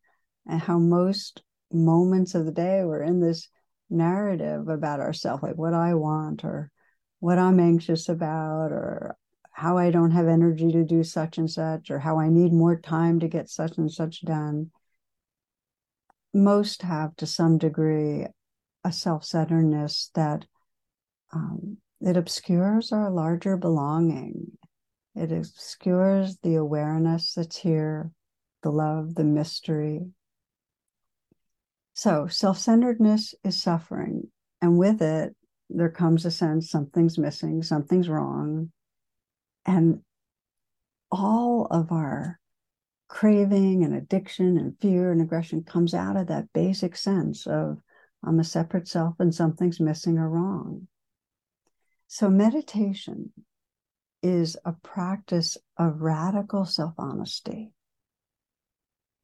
and 0.46 0.60
how 0.60 0.78
most 0.78 1.42
moments 1.72 2.34
of 2.34 2.44
the 2.44 2.52
day 2.52 2.82
we're 2.84 3.02
in 3.02 3.20
this 3.20 3.48
narrative 3.88 4.68
about 4.68 5.00
ourselves, 5.00 5.42
like 5.42 5.56
what 5.56 5.74
I 5.74 5.94
want 5.94 6.44
or 6.44 6.70
what 7.20 7.38
I'm 7.38 7.60
anxious 7.60 8.08
about 8.08 8.72
or 8.72 9.16
how 9.52 9.76
I 9.76 9.90
don't 9.90 10.12
have 10.12 10.28
energy 10.28 10.70
to 10.70 10.84
do 10.84 11.02
such 11.02 11.36
and 11.36 11.50
such 11.50 11.90
or 11.90 11.98
how 11.98 12.18
I 12.18 12.28
need 12.28 12.52
more 12.52 12.78
time 12.78 13.18
to 13.20 13.28
get 13.28 13.50
such 13.50 13.76
and 13.76 13.90
such 13.90 14.22
done. 14.22 14.70
Most 16.32 16.82
have 16.82 17.16
to 17.16 17.26
some 17.26 17.58
degree 17.58 18.26
a 18.84 18.92
self 18.92 19.24
centeredness 19.24 20.10
that 20.14 20.44
um, 21.32 21.78
it 22.00 22.16
obscures 22.16 22.92
our 22.92 23.10
larger 23.10 23.56
belonging. 23.56 24.56
It 25.16 25.32
obscures 25.32 26.38
the 26.38 26.54
awareness 26.54 27.34
that's 27.34 27.56
here, 27.56 28.12
the 28.62 28.70
love, 28.70 29.16
the 29.16 29.24
mystery. 29.24 30.06
So, 31.94 32.28
self 32.28 32.58
centeredness 32.58 33.34
is 33.42 33.60
suffering. 33.60 34.30
And 34.62 34.78
with 34.78 35.02
it, 35.02 35.34
there 35.70 35.90
comes 35.90 36.24
a 36.24 36.30
sense 36.30 36.70
something's 36.70 37.18
missing, 37.18 37.62
something's 37.62 38.08
wrong. 38.08 38.72
And 39.66 40.00
all 41.10 41.66
of 41.70 41.92
our 41.92 42.38
craving 43.08 43.84
and 43.84 43.94
addiction 43.94 44.58
and 44.58 44.78
fear 44.80 45.10
and 45.10 45.20
aggression 45.20 45.64
comes 45.64 45.94
out 45.94 46.16
of 46.16 46.26
that 46.28 46.52
basic 46.52 46.96
sense 46.96 47.46
of 47.46 47.78
I'm 48.22 48.40
a 48.40 48.44
separate 48.44 48.88
self 48.88 49.14
and 49.20 49.34
something's 49.34 49.80
missing 49.80 50.18
or 50.18 50.28
wrong. 50.28 50.88
So, 52.08 52.28
meditation 52.28 53.32
is 54.22 54.56
a 54.64 54.72
practice 54.72 55.56
of 55.76 56.00
radical 56.00 56.64
self 56.64 56.94
honesty. 56.98 57.72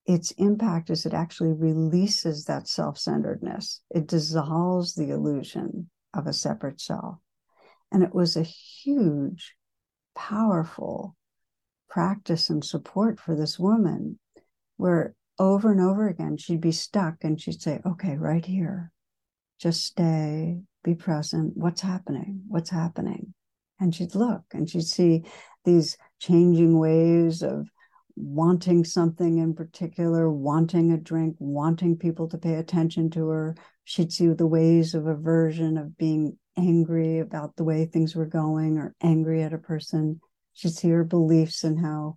Its 0.07 0.31
impact 0.33 0.91
is 0.91 1.07
it 1.07 1.15
actually 1.15 1.53
releases 1.53 2.45
that 2.45 2.69
self 2.69 2.99
centeredness, 2.99 3.81
it 3.91 4.07
dissolves 4.07 4.95
the 4.95 5.11
illusion 5.11 5.91
of 6.15 6.27
a 6.27 6.33
separate 6.33 6.81
self. 6.81 7.17
And 7.93 8.03
it 8.03 8.15
was 8.15 8.37
a 8.37 8.43
huge, 8.43 9.55
powerful 10.15 11.17
practice 11.89 12.51
and 12.51 12.65
support 12.65 13.21
for 13.21 13.37
this 13.37 13.59
woman 13.59 14.19
where 14.77 15.15
over 15.39 15.71
and 15.71 15.81
over 15.81 16.09
again 16.09 16.37
she'd 16.37 16.61
be 16.61 16.73
stuck 16.73 17.17
and 17.23 17.41
she'd 17.41 17.61
say, 17.61 17.81
okay, 17.87 18.17
right 18.17 18.45
here, 18.45 18.93
just 19.61 19.85
stay, 19.85 20.61
be 20.83 20.95
present. 20.95 21.57
What's 21.57 21.81
happening? 21.81 22.43
What's 22.49 22.71
happening? 22.71 23.35
And 23.81 23.95
she'd 23.95 24.15
look 24.15 24.43
and 24.53 24.69
she'd 24.69 24.87
see 24.87 25.25
these 25.65 25.97
changing 26.21 26.79
waves 26.79 27.43
of 27.43 27.69
wanting 28.17 28.85
something 28.85 29.39
in 29.39 29.55
particular, 29.55 30.31
wanting 30.31 30.93
a 30.93 30.97
drink, 30.97 31.37
wanting 31.39 31.97
people 31.97 32.29
to 32.29 32.39
pay 32.39 32.55
attention 32.55 33.11
to 33.11 33.29
her. 33.29 33.57
She'd 33.85 34.13
see 34.13 34.29
the 34.29 34.47
ways 34.47 34.95
of 34.95 35.07
aversion, 35.07 35.77
of 35.77 35.97
being 35.97 36.39
angry 36.57 37.19
about 37.19 37.57
the 37.57 37.65
way 37.65 37.85
things 37.85 38.15
were 38.15 38.27
going 38.27 38.79
or 38.79 38.95
angry 39.03 39.43
at 39.43 39.53
a 39.53 39.59
person. 39.59 40.21
She'd 40.55 40.73
see 40.73 40.91
her 40.91 41.05
beliefs 41.05 41.65
and 41.65 41.79
how 41.79 42.17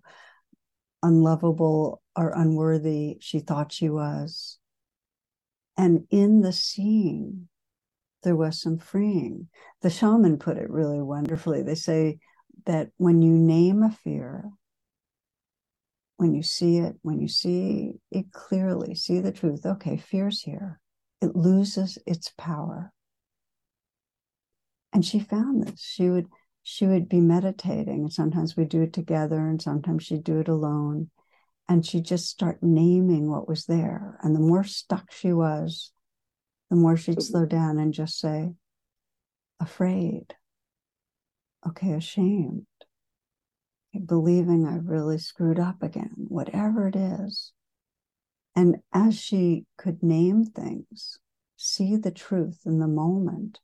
unlovable 1.02 2.02
or 2.16 2.32
unworthy 2.34 3.18
she 3.20 3.40
thought 3.40 3.72
she 3.72 3.88
was. 3.88 4.58
And 5.76 6.06
in 6.10 6.40
the 6.40 6.52
seeing, 6.52 7.48
there 8.22 8.36
was 8.36 8.60
some 8.60 8.78
freeing. 8.78 9.48
The 9.82 9.90
shaman 9.90 10.38
put 10.38 10.56
it 10.56 10.70
really 10.70 11.00
wonderfully. 11.00 11.62
They 11.62 11.76
say 11.76 12.18
that 12.66 12.90
when 12.96 13.22
you 13.22 13.32
name 13.32 13.82
a 13.82 13.90
fear, 13.90 14.50
when 16.16 16.34
you 16.34 16.42
see 16.42 16.78
it, 16.78 16.96
when 17.02 17.20
you 17.20 17.28
see 17.28 17.92
it 18.10 18.32
clearly, 18.32 18.94
see 18.96 19.20
the 19.20 19.30
truth, 19.30 19.64
okay, 19.64 19.96
fear's 19.96 20.42
here. 20.42 20.80
It 21.20 21.34
loses 21.34 21.98
its 22.06 22.32
power. 22.36 22.92
And 24.92 25.04
she 25.04 25.18
found 25.20 25.64
this. 25.64 25.80
She 25.80 26.08
would 26.08 26.26
she 26.62 26.86
would 26.86 27.08
be 27.08 27.20
meditating, 27.20 28.00
and 28.00 28.12
sometimes 28.12 28.54
we 28.54 28.66
do 28.66 28.82
it 28.82 28.92
together, 28.92 29.48
and 29.48 29.60
sometimes 29.60 30.04
she'd 30.04 30.22
do 30.22 30.38
it 30.40 30.48
alone. 30.48 31.10
And 31.66 31.84
she'd 31.84 32.04
just 32.04 32.26
start 32.28 32.58
naming 32.62 33.30
what 33.30 33.48
was 33.48 33.64
there. 33.64 34.18
And 34.22 34.34
the 34.34 34.40
more 34.40 34.64
stuck 34.64 35.10
she 35.10 35.32
was, 35.32 35.92
the 36.70 36.76
more 36.76 36.96
she'd 36.96 37.22
slow 37.22 37.46
down 37.46 37.78
and 37.78 37.92
just 37.94 38.18
say, 38.18 38.52
afraid. 39.60 40.34
Okay, 41.66 41.92
ashamed. 41.92 42.66
believing 44.06 44.66
I've 44.66 44.88
really 44.88 45.18
screwed 45.18 45.58
up 45.58 45.82
again, 45.82 46.12
whatever 46.16 46.86
it 46.88 46.96
is. 46.96 47.52
And 48.58 48.78
as 48.92 49.16
she 49.16 49.66
could 49.76 50.02
name 50.02 50.44
things, 50.44 51.20
see 51.56 51.94
the 51.94 52.10
truth 52.10 52.62
in 52.66 52.80
the 52.80 52.88
moment, 52.88 53.60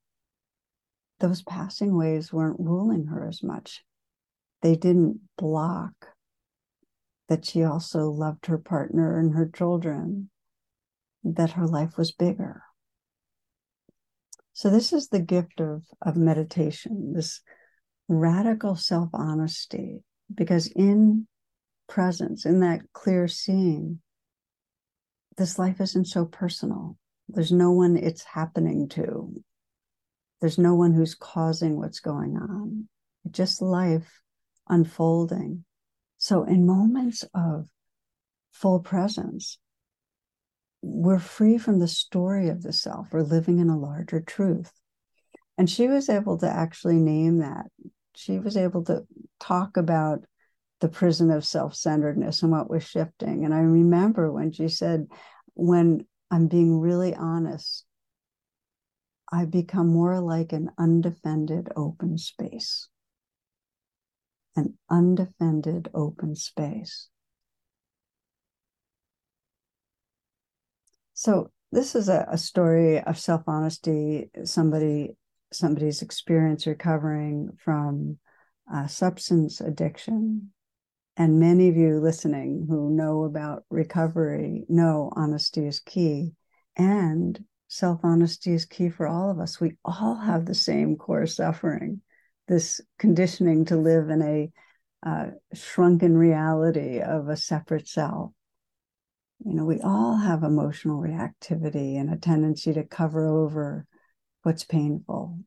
those 1.18 1.42
passing 1.42 1.96
waves 1.96 2.32
weren't 2.32 2.60
ruling 2.60 3.06
her 3.06 3.26
as 3.26 3.42
much. 3.42 3.82
They 4.62 4.76
didn't 4.76 5.18
block 5.36 6.10
that 7.28 7.44
she 7.44 7.64
also 7.64 8.08
loved 8.08 8.46
her 8.46 8.56
partner 8.56 9.18
and 9.18 9.34
her 9.34 9.48
children, 9.48 10.30
that 11.24 11.50
her 11.50 11.66
life 11.66 11.98
was 11.98 12.12
bigger. 12.12 12.62
So, 14.52 14.70
this 14.70 14.92
is 14.92 15.08
the 15.08 15.18
gift 15.18 15.60
of, 15.60 15.82
of 16.02 16.14
meditation, 16.16 17.14
this 17.14 17.40
radical 18.06 18.76
self 18.76 19.08
honesty, 19.12 20.04
because 20.32 20.68
in 20.68 21.26
presence, 21.88 22.46
in 22.46 22.60
that 22.60 22.82
clear 22.92 23.26
seeing, 23.26 23.98
this 25.36 25.58
life 25.58 25.80
isn't 25.80 26.06
so 26.06 26.24
personal. 26.24 26.96
There's 27.28 27.52
no 27.52 27.70
one 27.72 27.96
it's 27.96 28.24
happening 28.24 28.88
to. 28.90 29.42
There's 30.40 30.58
no 30.58 30.74
one 30.74 30.92
who's 30.92 31.14
causing 31.14 31.78
what's 31.78 32.00
going 32.00 32.36
on. 32.36 32.88
It's 33.24 33.36
just 33.36 33.62
life 33.62 34.20
unfolding. 34.68 35.64
So, 36.18 36.44
in 36.44 36.66
moments 36.66 37.24
of 37.34 37.68
full 38.52 38.80
presence, 38.80 39.58
we're 40.82 41.18
free 41.18 41.56
from 41.56 41.78
the 41.78 41.88
story 41.88 42.48
of 42.48 42.62
the 42.62 42.72
self. 42.72 43.08
We're 43.10 43.22
living 43.22 43.58
in 43.58 43.70
a 43.70 43.78
larger 43.78 44.20
truth. 44.20 44.70
And 45.56 45.68
she 45.70 45.88
was 45.88 46.08
able 46.08 46.38
to 46.38 46.48
actually 46.48 46.96
name 46.96 47.38
that. 47.38 47.66
She 48.14 48.38
was 48.38 48.56
able 48.56 48.84
to 48.84 49.06
talk 49.40 49.76
about 49.76 50.24
the 50.84 50.90
prison 50.90 51.30
of 51.30 51.46
self 51.46 51.74
centeredness 51.74 52.42
and 52.42 52.52
what 52.52 52.68
was 52.68 52.84
shifting. 52.84 53.46
And 53.46 53.54
I 53.54 53.60
remember 53.60 54.30
when 54.30 54.52
she 54.52 54.68
said, 54.68 55.06
when 55.54 56.04
I'm 56.30 56.46
being 56.46 56.78
really 56.78 57.14
honest, 57.14 57.86
I 59.32 59.46
become 59.46 59.86
more 59.86 60.20
like 60.20 60.52
an 60.52 60.72
undefended 60.76 61.70
open 61.74 62.18
space. 62.18 62.88
An 64.56 64.76
undefended 64.90 65.88
open 65.94 66.36
space. 66.36 67.08
So 71.14 71.50
this 71.72 71.94
is 71.94 72.10
a, 72.10 72.26
a 72.28 72.36
story 72.36 73.00
of 73.00 73.18
self-honesty, 73.18 74.28
somebody 74.44 75.16
somebody's 75.50 76.02
experience 76.02 76.66
recovering 76.66 77.56
from 77.56 78.18
uh, 78.70 78.86
substance 78.86 79.62
addiction. 79.62 80.50
And 81.16 81.38
many 81.38 81.68
of 81.68 81.76
you 81.76 82.00
listening 82.00 82.66
who 82.68 82.90
know 82.90 83.24
about 83.24 83.64
recovery 83.70 84.64
know 84.68 85.12
honesty 85.14 85.66
is 85.66 85.78
key. 85.78 86.32
And 86.76 87.44
self 87.68 88.00
honesty 88.02 88.52
is 88.52 88.64
key 88.64 88.88
for 88.88 89.06
all 89.06 89.30
of 89.30 89.38
us. 89.38 89.60
We 89.60 89.76
all 89.84 90.16
have 90.16 90.44
the 90.44 90.54
same 90.54 90.96
core 90.96 91.26
suffering, 91.26 92.00
this 92.48 92.80
conditioning 92.98 93.64
to 93.66 93.76
live 93.76 94.10
in 94.10 94.22
a 94.22 94.52
uh, 95.06 95.30
shrunken 95.52 96.16
reality 96.16 97.00
of 97.00 97.28
a 97.28 97.36
separate 97.36 97.86
self. 97.86 98.32
You 99.44 99.54
know, 99.54 99.64
we 99.64 99.80
all 99.80 100.16
have 100.16 100.42
emotional 100.42 101.00
reactivity 101.00 102.00
and 102.00 102.12
a 102.12 102.16
tendency 102.16 102.72
to 102.72 102.82
cover 102.82 103.26
over 103.26 103.86
what's 104.42 104.64
painful. 104.64 105.38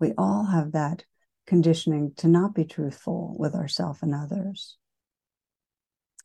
We 0.00 0.12
all 0.18 0.44
have 0.46 0.72
that 0.72 1.04
conditioning 1.46 2.12
to 2.16 2.28
not 2.28 2.54
be 2.54 2.64
truthful 2.64 3.36
with 3.38 3.54
ourselves 3.54 4.02
and 4.02 4.14
others. 4.14 4.76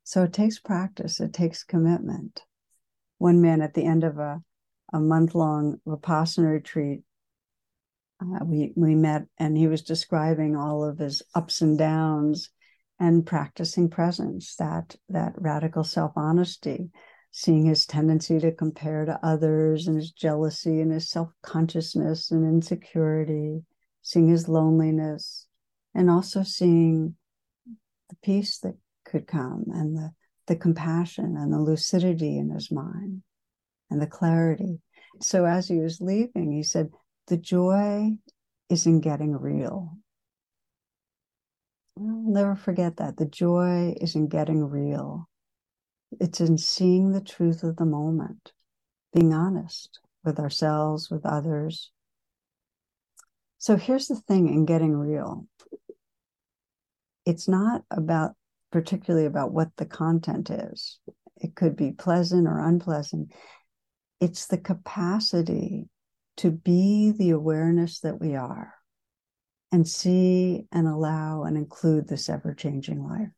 So 0.04 0.24
it 0.24 0.34
takes 0.34 0.60
practice, 0.60 1.20
it 1.20 1.34
takes 1.34 1.64
commitment. 1.64 2.42
One 3.18 3.42
man 3.42 3.62
at 3.62 3.74
the 3.74 3.86
end 3.86 4.04
of 4.04 4.18
a, 4.18 4.42
a 4.92 5.00
month 5.00 5.36
long 5.36 5.80
Vipassana 5.88 6.52
retreat, 6.52 7.02
uh, 8.22 8.44
we, 8.44 8.74
we 8.76 8.96
met 8.96 9.26
and 9.38 9.58
he 9.58 9.68
was 9.68 9.84
describing 9.84 10.56
all 10.56 10.84
of 10.84 10.98
his 10.98 11.22
ups 11.36 11.62
and 11.62 11.78
downs 11.78 12.50
and 13.00 13.26
practicing 13.26 13.90
presence, 13.90 14.56
that, 14.58 14.96
that 15.10 15.34
radical 15.38 15.84
self 15.84 16.12
honesty, 16.16 16.90
seeing 17.32 17.66
his 17.66 17.86
tendency 17.86 18.40
to 18.40 18.52
compare 18.52 19.06
to 19.06 19.20
others 19.24 19.88
and 19.88 19.98
his 19.98 20.12
jealousy 20.12 20.82
and 20.82 20.92
his 20.92 21.10
self 21.10 21.30
consciousness 21.42 22.32
and 22.32 22.44
insecurity 22.46 23.64
seeing 24.02 24.28
his 24.28 24.48
loneliness, 24.48 25.48
and 25.94 26.10
also 26.10 26.44
seeing 26.44 27.16
the 28.10 28.16
peace 28.24 28.60
that 28.60 28.76
could 29.06 29.28
come 29.28 29.66
and 29.74 29.98
the, 29.98 30.12
the 30.48 30.56
compassion 30.56 31.36
and 31.38 31.54
the 31.54 31.60
lucidity 31.60 32.38
in 32.38 32.50
his 32.50 32.72
mind 32.72 33.24
and 33.90 34.02
the 34.02 34.08
clarity. 34.08 34.80
So 35.22 35.46
as 35.46 35.68
he 35.68 35.80
was 35.80 36.02
leaving, 36.02 36.52
he 36.52 36.64
said, 36.64 36.90
The 37.28 37.38
joy 37.38 38.12
is 38.70 38.86
in 38.86 39.02
getting 39.02 39.34
real. 39.34 39.98
I'll 41.98 42.06
never 42.06 42.56
forget 42.56 42.98
that. 42.98 43.18
The 43.18 43.26
joy 43.26 43.94
is 44.00 44.16
in 44.16 44.28
getting 44.28 44.64
real. 44.64 45.28
It's 46.20 46.42
in 46.42 46.58
seeing 46.58 47.12
the 47.12 47.22
truth 47.22 47.64
of 47.64 47.76
the 47.76 47.86
moment, 47.86 48.54
being 49.14 49.34
honest 49.34 50.00
with 50.24 50.40
ourselves, 50.40 51.10
with 51.10 51.26
others, 51.26 51.92
so 53.62 53.78
here's 53.78 54.08
the 54.08 54.16
thing 54.16 54.48
in 54.48 54.66
getting 54.66 54.94
real 54.94 55.48
it's 57.26 57.48
not 57.48 57.84
about 57.92 58.32
particularly 58.72 59.26
about 59.26 59.52
what 59.52 59.70
the 59.78 59.86
content 59.86 60.50
is, 60.50 61.00
it 61.38 61.56
could 61.56 61.76
be 61.76 61.92
pleasant 61.92 62.48
or 62.48 62.60
unpleasant. 62.60 63.32
It's 64.20 64.48
the 64.48 64.58
capacity 64.58 65.90
to 66.38 66.52
be 66.52 67.12
the 67.12 67.32
awareness 67.32 68.00
that 68.00 68.20
we 68.20 68.36
are 68.36 68.74
and 69.72 69.88
see 69.88 70.66
and 70.72 70.88
allow 70.88 71.44
and 71.44 71.58
include 71.58 72.08
this 72.08 72.30
ever 72.30 72.54
changing 72.54 73.04
life. 73.04 73.30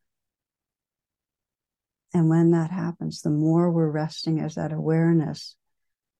And 2.13 2.29
when 2.29 2.51
that 2.51 2.69
happens, 2.69 3.21
the 3.21 3.31
more 3.31 3.71
we're 3.71 3.89
resting 3.89 4.39
as 4.39 4.55
that 4.55 4.71
awareness, 4.71 5.55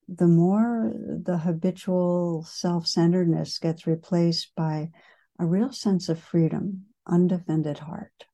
the 0.08 0.26
more 0.26 0.92
the 0.94 1.38
habitual 1.38 2.44
self 2.44 2.86
centeredness 2.86 3.58
gets 3.58 3.86
replaced 3.86 4.54
by 4.54 4.90
a 5.38 5.46
real 5.46 5.72
sense 5.72 6.08
of 6.08 6.18
freedom, 6.18 6.86
undefended 7.06 7.78
heart. 7.78 8.26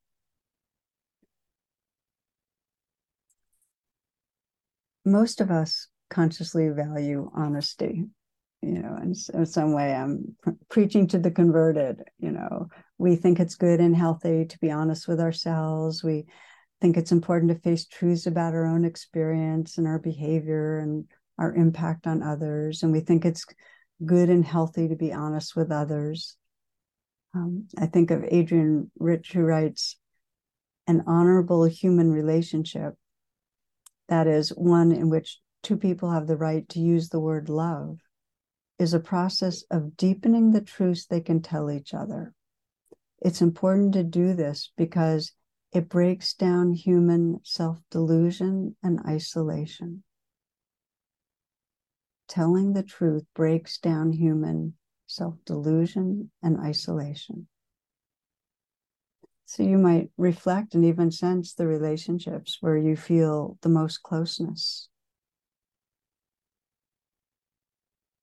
Most 5.04 5.40
of 5.40 5.50
us 5.50 5.88
consciously 6.11 6.68
value 6.68 7.30
honesty. 7.35 8.04
You 8.62 8.83
know, 8.83 8.98
in, 9.02 9.14
in 9.33 9.46
some 9.46 9.72
way, 9.72 9.94
I'm 9.94 10.37
preaching 10.68 11.06
to 11.09 11.18
the 11.18 11.30
converted. 11.30 12.02
You 12.18 12.33
know, 12.33 12.68
we 12.98 13.16
think 13.16 13.40
it's 13.40 13.54
good 13.54 13.80
and 13.80 13.96
healthy 13.96 14.44
to 14.44 14.59
be 14.59 14.70
honest 14.70 15.09
with 15.09 15.20
ourselves. 15.20 16.04
We 16.04 16.26
think 16.80 16.98
it's 16.98 17.12
important 17.12 17.52
to 17.52 17.59
face 17.59 17.87
truths 17.87 18.26
about 18.26 18.52
our 18.52 18.66
own 18.66 18.85
experience 18.85 19.78
and 19.78 19.87
our 19.87 19.98
behavior 19.98 20.78
and 20.78 21.06
our 21.40 21.55
impact 21.55 22.07
on 22.07 22.22
others, 22.22 22.83
and 22.83 22.92
we 22.92 23.00
think 23.00 23.24
it's 23.24 23.46
good 24.05 24.29
and 24.29 24.44
healthy 24.44 24.88
to 24.88 24.94
be 24.94 25.12
honest 25.12 25.57
with 25.57 25.72
others. 25.72 26.37
Um, 27.35 27.66
I 27.79 27.87
think 27.87 28.11
of 28.11 28.22
Adrienne 28.24 28.90
Rich, 28.98 29.33
who 29.33 29.40
writes, 29.40 29.96
an 30.87 31.05
honorable 31.07 31.64
human 31.64 32.12
relationship, 32.12 32.94
that 34.09 34.26
is, 34.26 34.50
one 34.50 34.92
in 34.92 35.09
which 35.09 35.40
two 35.62 35.76
people 35.76 36.11
have 36.11 36.26
the 36.26 36.37
right 36.37 36.68
to 36.68 36.81
use 36.81 37.09
the 37.09 37.20
word 37.20 37.48
love, 37.48 37.98
is 38.79 38.92
a 38.92 39.00
process 39.00 39.62
of 39.70 39.96
deepening 39.96 40.50
the 40.50 40.61
truths 40.61 41.07
they 41.07 41.20
can 41.20 41.40
tell 41.40 41.70
each 41.70 41.94
other. 41.94 42.35
It's 43.20 43.40
important 43.40 43.92
to 43.94 44.03
do 44.03 44.35
this 44.35 44.72
because 44.76 45.33
it 45.72 45.88
breaks 45.88 46.35
down 46.35 46.72
human 46.72 47.40
self 47.44 47.79
delusion 47.90 48.76
and 48.83 49.00
isolation 49.07 50.03
telling 52.31 52.73
the 52.73 52.83
truth 52.83 53.25
breaks 53.35 53.77
down 53.77 54.12
human 54.12 54.73
self 55.07 55.35
delusion 55.45 56.31
and 56.43 56.59
isolation. 56.59 57.47
So 59.45 59.62
you 59.62 59.77
might 59.77 60.11
reflect 60.16 60.75
and 60.75 60.87
even 60.87 61.11
sense 61.11 61.53
the 61.53 61.66
relationships 61.66 62.57
where 62.62 62.79
you 62.79 62.97
feel 62.97 63.59
the 63.61 63.69
most 63.69 64.03
closeness. 64.03 64.88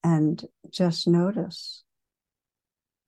and 0.08 0.46
just 0.70 1.06
notice 1.06 1.84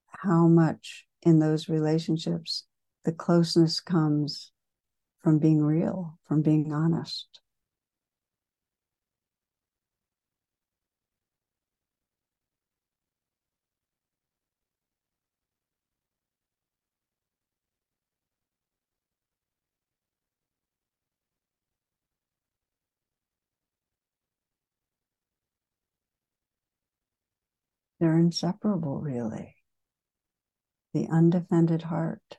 how 0.08 0.48
much 0.48 1.06
in 1.22 1.40
those 1.40 1.70
relationships 1.70 2.66
the 3.06 3.12
closeness 3.14 3.80
comes 3.80 4.52
from 5.22 5.40
being 5.40 5.62
real, 5.62 6.20
from 6.28 6.42
being 6.42 6.74
honest. 6.74 7.40
They're 28.00 28.18
inseparable, 28.18 29.00
really. 29.00 29.56
The 30.94 31.08
undefended 31.12 31.84
heart. 31.84 32.22
Of 32.32 32.38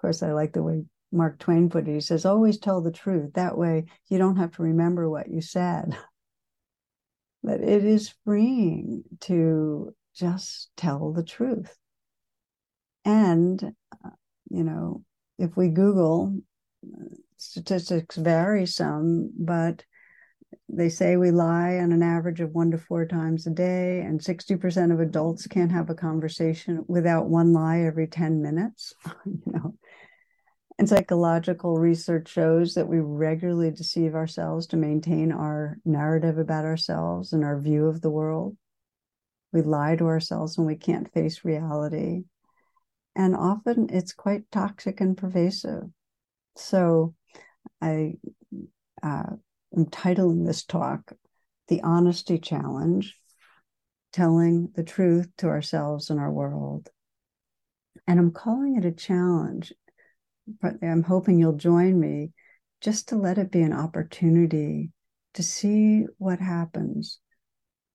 course, 0.00 0.22
I 0.22 0.32
like 0.32 0.52
the 0.52 0.62
way 0.62 0.84
Mark 1.12 1.38
Twain 1.38 1.68
put 1.70 1.88
it. 1.88 1.92
He 1.94 2.00
says, 2.00 2.24
always 2.24 2.58
tell 2.58 2.80
the 2.80 2.92
truth. 2.92 3.34
That 3.34 3.58
way 3.58 3.86
you 4.08 4.18
don't 4.18 4.36
have 4.36 4.52
to 4.52 4.62
remember 4.62 5.08
what 5.08 5.28
you 5.28 5.40
said. 5.40 5.96
But 7.40 7.60
it 7.60 7.84
is 7.84 8.12
freeing 8.24 9.04
to 9.20 9.94
just 10.14 10.70
tell 10.76 11.12
the 11.12 11.22
truth. 11.22 11.72
And, 13.04 13.62
uh, 14.04 14.10
you 14.50 14.64
know, 14.64 15.04
if 15.38 15.56
we 15.56 15.68
Google, 15.68 16.40
statistics 17.36 18.16
vary 18.16 18.66
some, 18.66 19.30
but 19.38 19.84
they 20.68 20.88
say 20.88 21.16
we 21.16 21.30
lie 21.30 21.76
on 21.76 21.92
an 21.92 22.02
average 22.02 22.40
of 22.40 22.54
one 22.54 22.70
to 22.70 22.78
four 22.78 23.06
times 23.06 23.46
a 23.46 23.50
day, 23.50 24.00
and 24.00 24.20
60% 24.20 24.92
of 24.92 25.00
adults 25.00 25.46
can't 25.46 25.72
have 25.72 25.90
a 25.90 25.94
conversation 25.94 26.84
without 26.88 27.28
one 27.28 27.52
lie 27.52 27.80
every 27.80 28.06
10 28.06 28.40
minutes. 28.40 28.94
you 29.26 29.42
know, 29.46 29.74
and 30.78 30.88
psychological 30.88 31.76
research 31.76 32.28
shows 32.28 32.74
that 32.74 32.86
we 32.86 33.00
regularly 33.00 33.70
deceive 33.70 34.14
ourselves 34.14 34.66
to 34.68 34.76
maintain 34.76 35.32
our 35.32 35.78
narrative 35.84 36.38
about 36.38 36.64
ourselves 36.64 37.32
and 37.32 37.44
our 37.44 37.60
view 37.60 37.86
of 37.86 38.00
the 38.00 38.10
world. 38.10 38.56
We 39.52 39.62
lie 39.62 39.96
to 39.96 40.06
ourselves 40.06 40.56
when 40.56 40.68
we 40.68 40.76
can't 40.76 41.12
face 41.12 41.44
reality. 41.44 42.24
And 43.16 43.34
often 43.34 43.88
it's 43.90 44.12
quite 44.12 44.50
toxic 44.52 45.00
and 45.00 45.16
pervasive. 45.16 45.84
So 46.54 47.14
I 47.82 48.14
uh, 49.02 49.30
I'm 49.74 49.86
titling 49.86 50.46
this 50.46 50.64
talk 50.64 51.12
The 51.68 51.82
Honesty 51.82 52.38
Challenge 52.38 53.14
Telling 54.12 54.70
the 54.74 54.82
Truth 54.82 55.28
to 55.38 55.48
Ourselves 55.48 56.10
and 56.10 56.18
Our 56.18 56.32
World. 56.32 56.88
And 58.06 58.18
I'm 58.18 58.32
calling 58.32 58.76
it 58.76 58.84
a 58.86 58.92
challenge, 58.92 59.72
but 60.60 60.74
I'm 60.82 61.02
hoping 61.02 61.38
you'll 61.38 61.52
join 61.52 62.00
me 62.00 62.32
just 62.80 63.08
to 63.08 63.16
let 63.16 63.38
it 63.38 63.50
be 63.50 63.60
an 63.60 63.72
opportunity 63.72 64.92
to 65.34 65.42
see 65.42 66.06
what 66.16 66.38
happens 66.38 67.20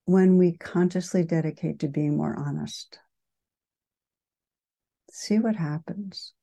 when 0.06 0.38
we 0.38 0.58
consciously 0.58 1.24
dedicate 1.24 1.80
to 1.80 1.88
being 1.88 2.18
more 2.18 2.38
honest. 2.38 3.00
See 5.12 5.40
what 5.40 5.56
happens. 5.56 6.34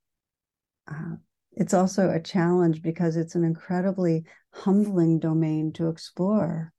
Uh, 0.90 1.16
it's 1.52 1.74
also 1.74 2.10
a 2.10 2.20
challenge 2.20 2.82
because 2.82 3.16
it's 3.16 3.34
an 3.34 3.44
incredibly 3.44 4.24
humbling 4.52 5.18
domain 5.18 5.72
to 5.72 5.88
explore. 5.88 6.72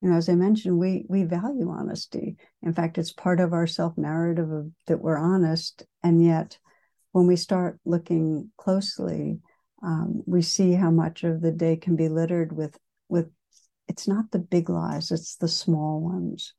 You 0.00 0.10
know, 0.10 0.16
as 0.16 0.28
I 0.28 0.34
mentioned, 0.34 0.78
we 0.78 1.04
we 1.08 1.24
value 1.24 1.68
honesty. 1.70 2.36
In 2.62 2.72
fact, 2.72 2.98
it's 2.98 3.12
part 3.12 3.40
of 3.40 3.52
our 3.52 3.66
self 3.66 3.98
narrative 3.98 4.70
that 4.86 5.00
we're 5.00 5.18
honest, 5.18 5.84
and 6.02 6.22
yet 6.22 6.58
when 7.12 7.26
we 7.26 7.36
start 7.36 7.80
looking 7.84 8.50
closely, 8.56 9.40
um, 9.82 10.22
we 10.26 10.42
see 10.42 10.72
how 10.72 10.90
much 10.90 11.24
of 11.24 11.40
the 11.40 11.52
day 11.52 11.76
can 11.76 11.96
be 11.96 12.08
littered 12.08 12.52
with 12.52 12.78
with. 13.08 13.30
It's 13.88 14.06
not 14.06 14.30
the 14.30 14.38
big 14.38 14.68
lies; 14.68 15.10
it's 15.10 15.36
the 15.36 15.48
small 15.48 16.00
ones. 16.00 16.54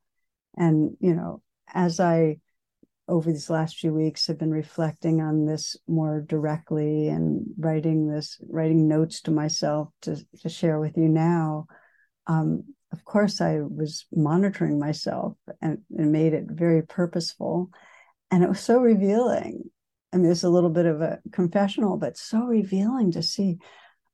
And 0.58 0.98
you 1.00 1.14
know, 1.16 1.42
as 1.74 2.00
I 2.00 2.40
over 3.10 3.32
these 3.32 3.50
last 3.50 3.78
few 3.78 3.94
weeks 3.94 4.28
have 4.28 4.38
been 4.38 4.52
reflecting 4.52 5.22
on 5.22 5.46
this 5.46 5.76
more 5.88 6.22
directly 6.22 7.10
and 7.10 7.46
writing 7.58 8.08
this 8.08 8.40
writing 8.50 8.88
notes 8.88 9.22
to 9.22 9.32
myself 9.32 9.90
to, 10.02 10.18
to 10.42 10.50
share 10.50 10.80
with 10.80 10.96
you 10.98 11.08
now 11.10 11.66
um, 12.28 12.64
of 12.94 13.04
course 13.04 13.42
i 13.42 13.60
was 13.60 14.06
monitoring 14.14 14.80
myself 14.80 15.36
and, 15.62 15.80
and 15.98 16.12
made 16.12 16.34
it 16.34 16.46
very 16.48 16.82
purposeful 16.84 17.70
and 18.32 18.44
it 18.44 18.50
was 18.50 18.60
so 18.60 18.80
revealing 18.80 19.64
I 20.12 20.18
mean, 20.18 20.32
it's 20.32 20.44
a 20.44 20.50
little 20.50 20.70
bit 20.70 20.86
of 20.86 21.02
a 21.02 21.20
confessional, 21.32 21.98
but 21.98 22.18
so 22.18 22.44
revealing 22.44 23.12
to 23.12 23.22
see 23.22 23.58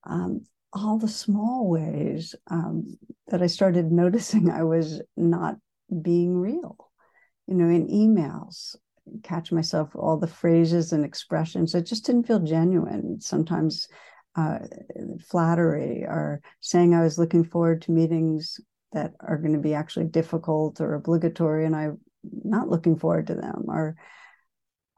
um, 0.04 0.46
all 0.74 0.98
the 0.98 1.08
small 1.08 1.70
ways 1.70 2.36
um, 2.52 2.98
that 3.28 3.42
I 3.42 3.48
started 3.48 3.92
noticing 3.92 4.50
I 4.50 4.64
was 4.64 5.02
not 5.16 5.56
being 6.02 6.38
real. 6.38 6.78
You 7.48 7.56
know, 7.56 7.70
in 7.70 7.88
emails, 7.88 8.76
catch 9.24 9.52
myself 9.52 9.96
all 9.96 10.18
the 10.18 10.28
phrases 10.28 10.94
and 10.94 11.06
expressions 11.06 11.72
that 11.72 11.86
just 11.86 12.06
didn't 12.06 12.28
feel 12.28 12.39
genuine. 12.39 13.20
Sometimes 13.22 13.88
uh, 14.36 14.60
flattery 15.28 16.04
or 16.04 16.41
saying 16.62 16.94
I 16.94 17.04
was 17.04 17.18
looking 17.18 17.44
forward 17.44 17.82
to 17.84 17.91
meetings 17.91 18.60
that 18.91 19.13
are 19.20 19.38
going 19.38 19.54
to 19.54 19.60
be 19.60 19.74
actually 19.74 20.06
difficult 20.06 20.82
or 20.82 20.94
obligatory, 20.94 21.65
and 21.65 21.76
I'm 21.76 22.00
not 22.44 22.70
looking 22.70 22.98
forward 22.98 23.28
to 23.28 23.36
them. 23.36 23.65
Or 23.68 23.96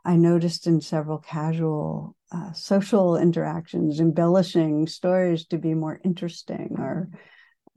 I 0.05 0.15
noticed 0.15 0.67
in 0.67 0.81
several 0.81 1.17
casual 1.17 2.15
uh, 2.31 2.53
social 2.53 3.17
interactions, 3.17 3.99
embellishing 3.99 4.87
stories 4.87 5.45
to 5.47 5.57
be 5.57 5.73
more 5.73 5.99
interesting, 6.03 6.75
or 6.77 7.09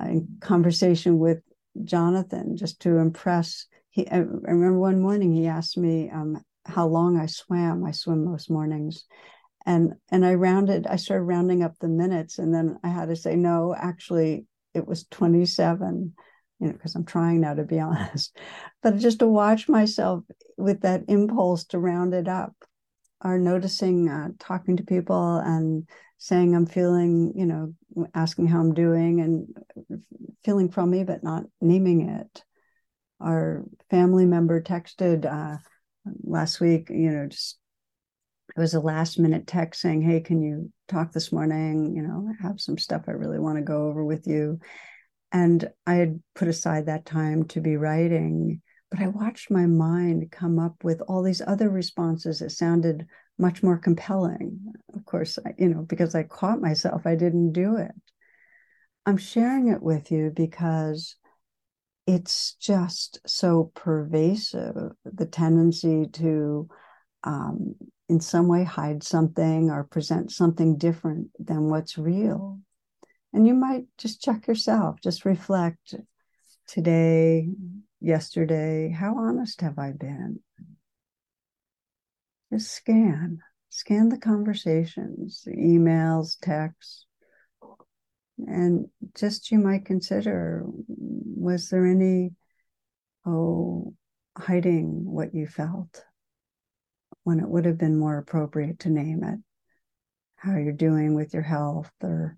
in 0.00 0.28
conversation 0.40 1.18
with 1.18 1.42
Jonathan 1.84 2.56
just 2.56 2.80
to 2.82 2.98
impress 2.98 3.66
he 3.90 4.08
I 4.08 4.18
remember 4.18 4.78
one 4.78 5.00
morning 5.00 5.32
he 5.32 5.46
asked 5.46 5.76
me 5.76 6.10
um, 6.10 6.42
how 6.64 6.86
long 6.86 7.18
I 7.18 7.26
swam. 7.26 7.84
I 7.84 7.90
swim 7.90 8.24
most 8.24 8.50
mornings. 8.50 9.04
And 9.66 9.94
and 10.10 10.24
I 10.24 10.34
rounded, 10.34 10.86
I 10.86 10.96
started 10.96 11.24
rounding 11.24 11.62
up 11.62 11.74
the 11.78 11.88
minutes, 11.88 12.38
and 12.38 12.54
then 12.54 12.78
I 12.82 12.88
had 12.88 13.08
to 13.08 13.16
say, 13.16 13.36
no, 13.36 13.74
actually, 13.76 14.46
it 14.72 14.86
was 14.86 15.04
27, 15.10 16.14
you 16.60 16.66
know, 16.66 16.72
because 16.72 16.94
I'm 16.94 17.04
trying 17.04 17.40
now 17.40 17.54
to 17.54 17.64
be 17.64 17.78
honest. 17.80 18.36
But 18.82 18.96
just 18.96 19.18
to 19.18 19.26
watch 19.28 19.68
myself 19.68 20.24
with 20.56 20.80
that 20.82 21.04
impulse 21.08 21.64
to 21.66 21.78
round 21.78 22.14
it 22.14 22.26
up, 22.26 22.54
or 23.22 23.38
noticing, 23.38 24.08
uh, 24.08 24.28
talking 24.38 24.78
to 24.78 24.82
people 24.82 25.36
and 25.36 25.86
saying 26.16 26.54
I'm 26.54 26.66
feeling, 26.66 27.32
you 27.36 27.46
know, 27.46 27.74
asking 28.14 28.46
how 28.46 28.60
I'm 28.60 28.72
doing 28.72 29.20
and 29.20 30.02
feeling 30.42 30.70
from 30.70 30.90
me, 30.90 31.04
but 31.04 31.22
not 31.22 31.44
naming 31.60 32.08
it 32.08 32.44
our 33.20 33.64
family 33.90 34.26
member 34.26 34.62
texted 34.62 35.24
uh, 35.26 35.58
last 36.22 36.60
week, 36.60 36.88
you 36.90 37.10
know, 37.10 37.26
just 37.26 37.58
it 38.56 38.60
was 38.60 38.74
a 38.74 38.80
last 38.80 39.18
minute 39.18 39.46
text 39.46 39.80
saying, 39.80 40.02
Hey, 40.02 40.20
can 40.20 40.42
you 40.42 40.72
talk 40.88 41.12
this 41.12 41.32
morning? 41.32 41.94
You 41.94 42.02
know, 42.02 42.28
I 42.28 42.42
have 42.46 42.60
some 42.60 42.78
stuff 42.78 43.04
I 43.06 43.12
really 43.12 43.38
want 43.38 43.58
to 43.58 43.62
go 43.62 43.86
over 43.86 44.04
with 44.04 44.26
you. 44.26 44.58
And 45.32 45.70
I 45.86 45.94
had 45.94 46.20
put 46.34 46.48
aside 46.48 46.86
that 46.86 47.06
time 47.06 47.44
to 47.48 47.60
be 47.60 47.76
writing, 47.76 48.62
but 48.90 49.00
I 49.00 49.06
watched 49.06 49.50
my 49.50 49.66
mind 49.66 50.32
come 50.32 50.58
up 50.58 50.82
with 50.82 51.00
all 51.02 51.22
these 51.22 51.40
other 51.40 51.70
responses 51.70 52.40
that 52.40 52.50
sounded 52.50 53.06
much 53.38 53.62
more 53.62 53.78
compelling. 53.78 54.72
Of 54.94 55.04
course, 55.04 55.38
you 55.56 55.68
know, 55.68 55.82
because 55.82 56.16
I 56.16 56.24
caught 56.24 56.60
myself, 56.60 57.06
I 57.06 57.14
didn't 57.14 57.52
do 57.52 57.76
it. 57.76 57.92
I'm 59.06 59.16
sharing 59.16 59.68
it 59.68 59.82
with 59.82 60.10
you 60.10 60.32
because 60.34 61.16
it's 62.14 62.54
just 62.54 63.20
so 63.24 63.70
pervasive 63.76 64.92
the 65.04 65.26
tendency 65.26 66.06
to 66.12 66.68
um, 67.22 67.76
in 68.08 68.18
some 68.18 68.48
way 68.48 68.64
hide 68.64 69.04
something 69.04 69.70
or 69.70 69.84
present 69.84 70.32
something 70.32 70.76
different 70.76 71.28
than 71.38 71.68
what's 71.68 71.96
real. 71.96 72.58
And 73.32 73.46
you 73.46 73.54
might 73.54 73.84
just 73.96 74.20
check 74.20 74.48
yourself 74.48 74.96
just 75.00 75.24
reflect 75.24 75.94
today 76.66 77.48
yesterday 78.00 78.90
how 78.90 79.16
honest 79.16 79.60
have 79.60 79.78
i 79.78 79.92
been? 79.92 80.40
Just 82.52 82.72
scan 82.72 83.38
scan 83.68 84.08
the 84.08 84.18
conversations 84.18 85.44
emails 85.46 86.36
texts 86.42 87.06
and 88.48 88.86
just 89.14 89.50
you 89.50 89.58
might 89.58 89.84
consider 89.84 90.64
was 90.86 91.68
there 91.68 91.86
any 91.86 92.32
oh 93.26 93.94
hiding 94.36 95.04
what 95.04 95.34
you 95.34 95.46
felt 95.46 96.04
when 97.24 97.40
it 97.40 97.48
would 97.48 97.64
have 97.64 97.78
been 97.78 97.98
more 97.98 98.18
appropriate 98.18 98.78
to 98.80 98.90
name 98.90 99.22
it? 99.24 99.38
How 100.36 100.56
you're 100.56 100.72
doing 100.72 101.14
with 101.14 101.34
your 101.34 101.42
health 101.42 101.92
or 102.02 102.36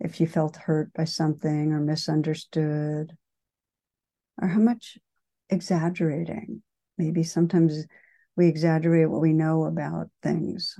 if 0.00 0.20
you 0.20 0.26
felt 0.26 0.56
hurt 0.56 0.92
by 0.92 1.04
something 1.04 1.72
or 1.72 1.80
misunderstood? 1.80 3.12
Or 4.40 4.48
how 4.48 4.60
much 4.60 4.98
exaggerating. 5.50 6.62
Maybe 6.96 7.22
sometimes 7.22 7.86
we 8.36 8.48
exaggerate 8.48 9.10
what 9.10 9.20
we 9.20 9.32
know 9.32 9.64
about 9.64 10.10
things, 10.22 10.76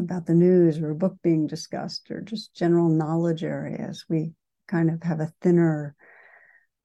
about 0.00 0.26
the 0.26 0.34
news 0.34 0.78
or 0.78 0.90
a 0.90 0.94
book 0.94 1.16
being 1.22 1.46
discussed, 1.46 2.10
or 2.10 2.20
just 2.20 2.54
general 2.54 2.88
knowledge 2.88 3.44
areas. 3.44 4.04
We 4.08 4.32
kind 4.66 4.90
of 4.90 5.02
have 5.02 5.20
a 5.20 5.32
thinner, 5.40 5.96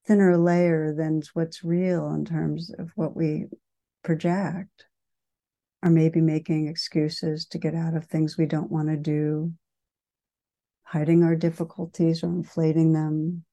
thinner 0.06 0.38
layer 0.38 0.94
than 0.94 1.22
what's 1.34 1.64
real 1.64 2.14
in 2.14 2.26
terms 2.26 2.72
of 2.78 2.92
what 2.96 3.16
we 3.16 3.46
project. 4.04 4.86
Or 5.82 5.90
maybe 5.90 6.22
making 6.22 6.68
excuses 6.68 7.46
to 7.48 7.58
get 7.58 7.76
out 7.76 7.94
of 7.94 8.06
things 8.06 8.38
we 8.38 8.46
don't 8.46 8.72
want 8.72 8.88
to 8.88 8.96
do, 8.96 9.52
hiding 10.84 11.24
our 11.24 11.36
difficulties 11.36 12.24
or 12.24 12.28
inflating 12.28 12.94
them, 12.94 13.44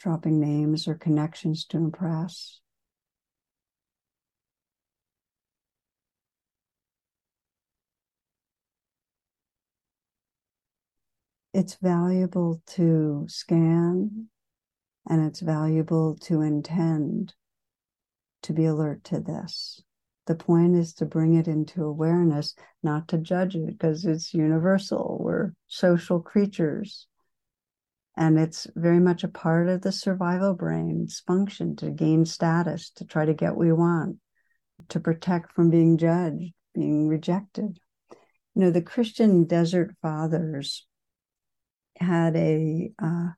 dropping 0.00 0.40
names 0.40 0.88
or 0.88 0.96
connections 0.96 1.64
to 1.66 1.76
impress. 1.76 2.60
It's 11.56 11.78
valuable 11.80 12.60
to 12.74 13.24
scan 13.28 14.28
and 15.08 15.26
it's 15.26 15.40
valuable 15.40 16.14
to 16.16 16.42
intend 16.42 17.32
to 18.42 18.52
be 18.52 18.66
alert 18.66 19.04
to 19.04 19.20
this. 19.20 19.80
The 20.26 20.34
point 20.34 20.76
is 20.76 20.92
to 20.96 21.06
bring 21.06 21.32
it 21.32 21.48
into 21.48 21.82
awareness, 21.82 22.54
not 22.82 23.08
to 23.08 23.16
judge 23.16 23.56
it 23.56 23.68
because 23.68 24.04
it's 24.04 24.34
universal. 24.34 25.16
We're 25.18 25.52
social 25.66 26.20
creatures. 26.20 27.06
And 28.18 28.38
it's 28.38 28.66
very 28.76 29.00
much 29.00 29.24
a 29.24 29.28
part 29.28 29.70
of 29.70 29.80
the 29.80 29.92
survival 29.92 30.52
brain's 30.52 31.20
function 31.26 31.74
to 31.76 31.88
gain 31.88 32.26
status, 32.26 32.90
to 32.96 33.06
try 33.06 33.24
to 33.24 33.32
get 33.32 33.52
what 33.52 33.60
we 33.60 33.72
want, 33.72 34.18
to 34.90 35.00
protect 35.00 35.52
from 35.52 35.70
being 35.70 35.96
judged, 35.96 36.52
being 36.74 37.08
rejected. 37.08 37.78
You 38.54 38.60
know, 38.60 38.70
the 38.70 38.82
Christian 38.82 39.44
desert 39.46 39.96
fathers 40.02 40.86
had 42.00 42.36
a 42.36 42.92
uh, 43.02 43.28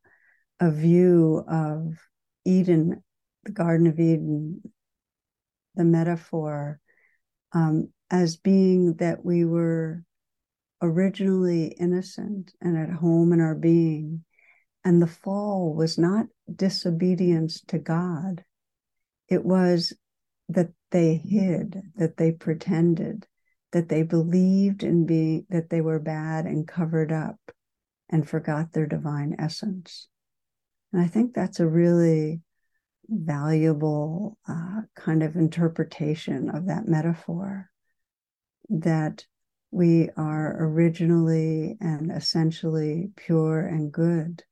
a 0.61 0.71
view 0.71 1.44
of 1.49 1.99
Eden, 2.44 3.03
the 3.44 3.53
Garden 3.53 3.87
of 3.87 4.01
Eden, 4.01 4.62
the 5.75 5.85
metaphor, 5.85 6.81
um, 7.53 7.90
as 8.11 8.37
being 8.37 8.94
that 8.94 9.25
we 9.25 9.44
were 9.44 10.03
originally 10.83 11.66
innocent 11.66 12.53
and 12.61 12.77
at 12.77 12.90
home 12.90 13.33
in 13.33 13.40
our 13.40 13.55
being, 13.55 14.25
and 14.85 15.01
the 15.01 15.07
fall 15.07 15.75
was 15.75 15.99
not 15.99 16.27
disobedience 16.55 17.61
to 17.68 17.79
God, 17.79 18.44
it 19.29 19.44
was 19.44 19.92
that 20.49 20.71
they 20.90 21.14
hid, 21.14 21.83
that 21.97 22.16
they 22.16 22.33
pretended, 22.33 23.27
that 23.73 23.88
they 23.88 24.03
believed 24.03 24.83
in 24.83 25.05
being, 25.05 25.47
that 25.51 25.68
they 25.68 25.81
were 25.81 25.99
bad 25.99 26.47
and 26.47 26.66
covered 26.66 27.12
up 27.12 27.38
and 28.11 28.29
forgot 28.29 28.73
their 28.73 28.87
divine 28.87 29.37
essence. 29.38 30.09
And 30.92 31.03
I 31.03 31.07
think 31.07 31.35
that's 31.35 31.61
a 31.61 31.68
really 31.68 32.40
valuable 33.09 34.38
uh, 34.49 34.83
kind 34.94 35.23
of 35.23 35.37
interpretation 35.37 36.51
of 36.51 36.66
that 36.66 36.88
metaphor 36.88 37.71
that 38.68 39.25
we 39.71 40.09
are 40.16 40.57
originally 40.64 41.77
and 41.81 42.11
essentially 42.11 43.11
pure 43.16 43.61
and 43.61 43.92
good 43.92 44.42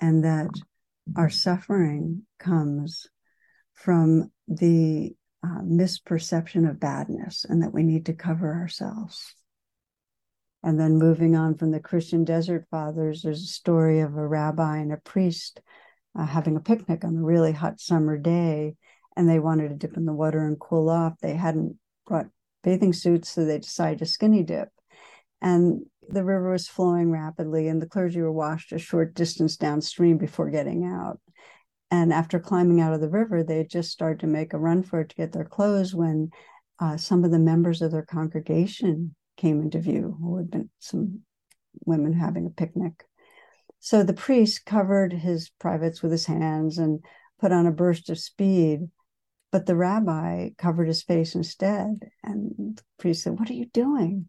and 0.00 0.24
that 0.24 0.50
our 1.16 1.30
suffering 1.30 2.22
comes 2.38 3.08
from 3.74 4.30
the 4.48 5.14
uh, 5.44 5.60
misperception 5.62 6.68
of 6.68 6.80
badness 6.80 7.44
and 7.48 7.62
that 7.62 7.72
we 7.72 7.82
need 7.82 8.06
to 8.06 8.12
cover 8.12 8.52
ourselves. 8.52 9.34
And 10.62 10.78
then 10.78 10.96
moving 10.96 11.34
on 11.34 11.56
from 11.56 11.72
the 11.72 11.80
Christian 11.80 12.24
desert 12.24 12.66
fathers, 12.70 13.22
there's 13.22 13.42
a 13.42 13.46
story 13.46 14.00
of 14.00 14.16
a 14.16 14.26
rabbi 14.26 14.78
and 14.78 14.92
a 14.92 14.96
priest 14.96 15.60
uh, 16.16 16.26
having 16.26 16.56
a 16.56 16.60
picnic 16.60 17.04
on 17.04 17.16
a 17.16 17.22
really 17.22 17.52
hot 17.52 17.80
summer 17.80 18.16
day, 18.16 18.76
and 19.16 19.28
they 19.28 19.38
wanted 19.38 19.70
to 19.70 19.74
dip 19.74 19.96
in 19.96 20.04
the 20.04 20.12
water 20.12 20.46
and 20.46 20.60
cool 20.60 20.88
off. 20.88 21.14
They 21.20 21.34
hadn't 21.34 21.78
brought 22.06 22.26
bathing 22.62 22.92
suits, 22.92 23.30
so 23.30 23.44
they 23.44 23.58
decided 23.58 23.98
to 23.98 24.06
skinny 24.06 24.42
dip. 24.42 24.68
And 25.40 25.86
the 26.08 26.24
river 26.24 26.52
was 26.52 26.68
flowing 26.68 27.10
rapidly, 27.10 27.68
and 27.68 27.82
the 27.82 27.88
clergy 27.88 28.20
were 28.20 28.32
washed 28.32 28.72
a 28.72 28.78
short 28.78 29.14
distance 29.14 29.56
downstream 29.56 30.18
before 30.18 30.50
getting 30.50 30.84
out. 30.84 31.18
And 31.90 32.12
after 32.12 32.38
climbing 32.38 32.80
out 32.80 32.94
of 32.94 33.00
the 33.00 33.08
river, 33.08 33.42
they 33.42 33.64
just 33.64 33.90
started 33.90 34.20
to 34.20 34.26
make 34.26 34.52
a 34.52 34.58
run 34.58 34.82
for 34.82 35.00
it 35.00 35.10
to 35.10 35.16
get 35.16 35.32
their 35.32 35.44
clothes 35.44 35.94
when 35.94 36.30
uh, 36.78 36.96
some 36.96 37.24
of 37.24 37.30
the 37.30 37.38
members 37.38 37.82
of 37.82 37.90
their 37.90 38.04
congregation 38.04 39.14
came 39.42 39.60
into 39.60 39.80
view, 39.80 40.16
who 40.20 40.36
had 40.36 40.50
been 40.50 40.70
some 40.78 41.20
women 41.84 42.12
having 42.12 42.46
a 42.46 42.50
picnic. 42.50 43.04
So 43.80 44.04
the 44.04 44.14
priest 44.14 44.64
covered 44.64 45.12
his 45.12 45.50
privates 45.58 46.00
with 46.00 46.12
his 46.12 46.26
hands 46.26 46.78
and 46.78 47.00
put 47.40 47.50
on 47.50 47.66
a 47.66 47.72
burst 47.72 48.08
of 48.08 48.20
speed, 48.20 48.88
but 49.50 49.66
the 49.66 49.74
rabbi 49.74 50.50
covered 50.56 50.86
his 50.86 51.02
face 51.02 51.34
instead. 51.34 52.08
And 52.22 52.76
the 52.76 52.82
priest 53.00 53.24
said, 53.24 53.36
What 53.36 53.50
are 53.50 53.54
you 53.54 53.66
doing? 53.66 54.28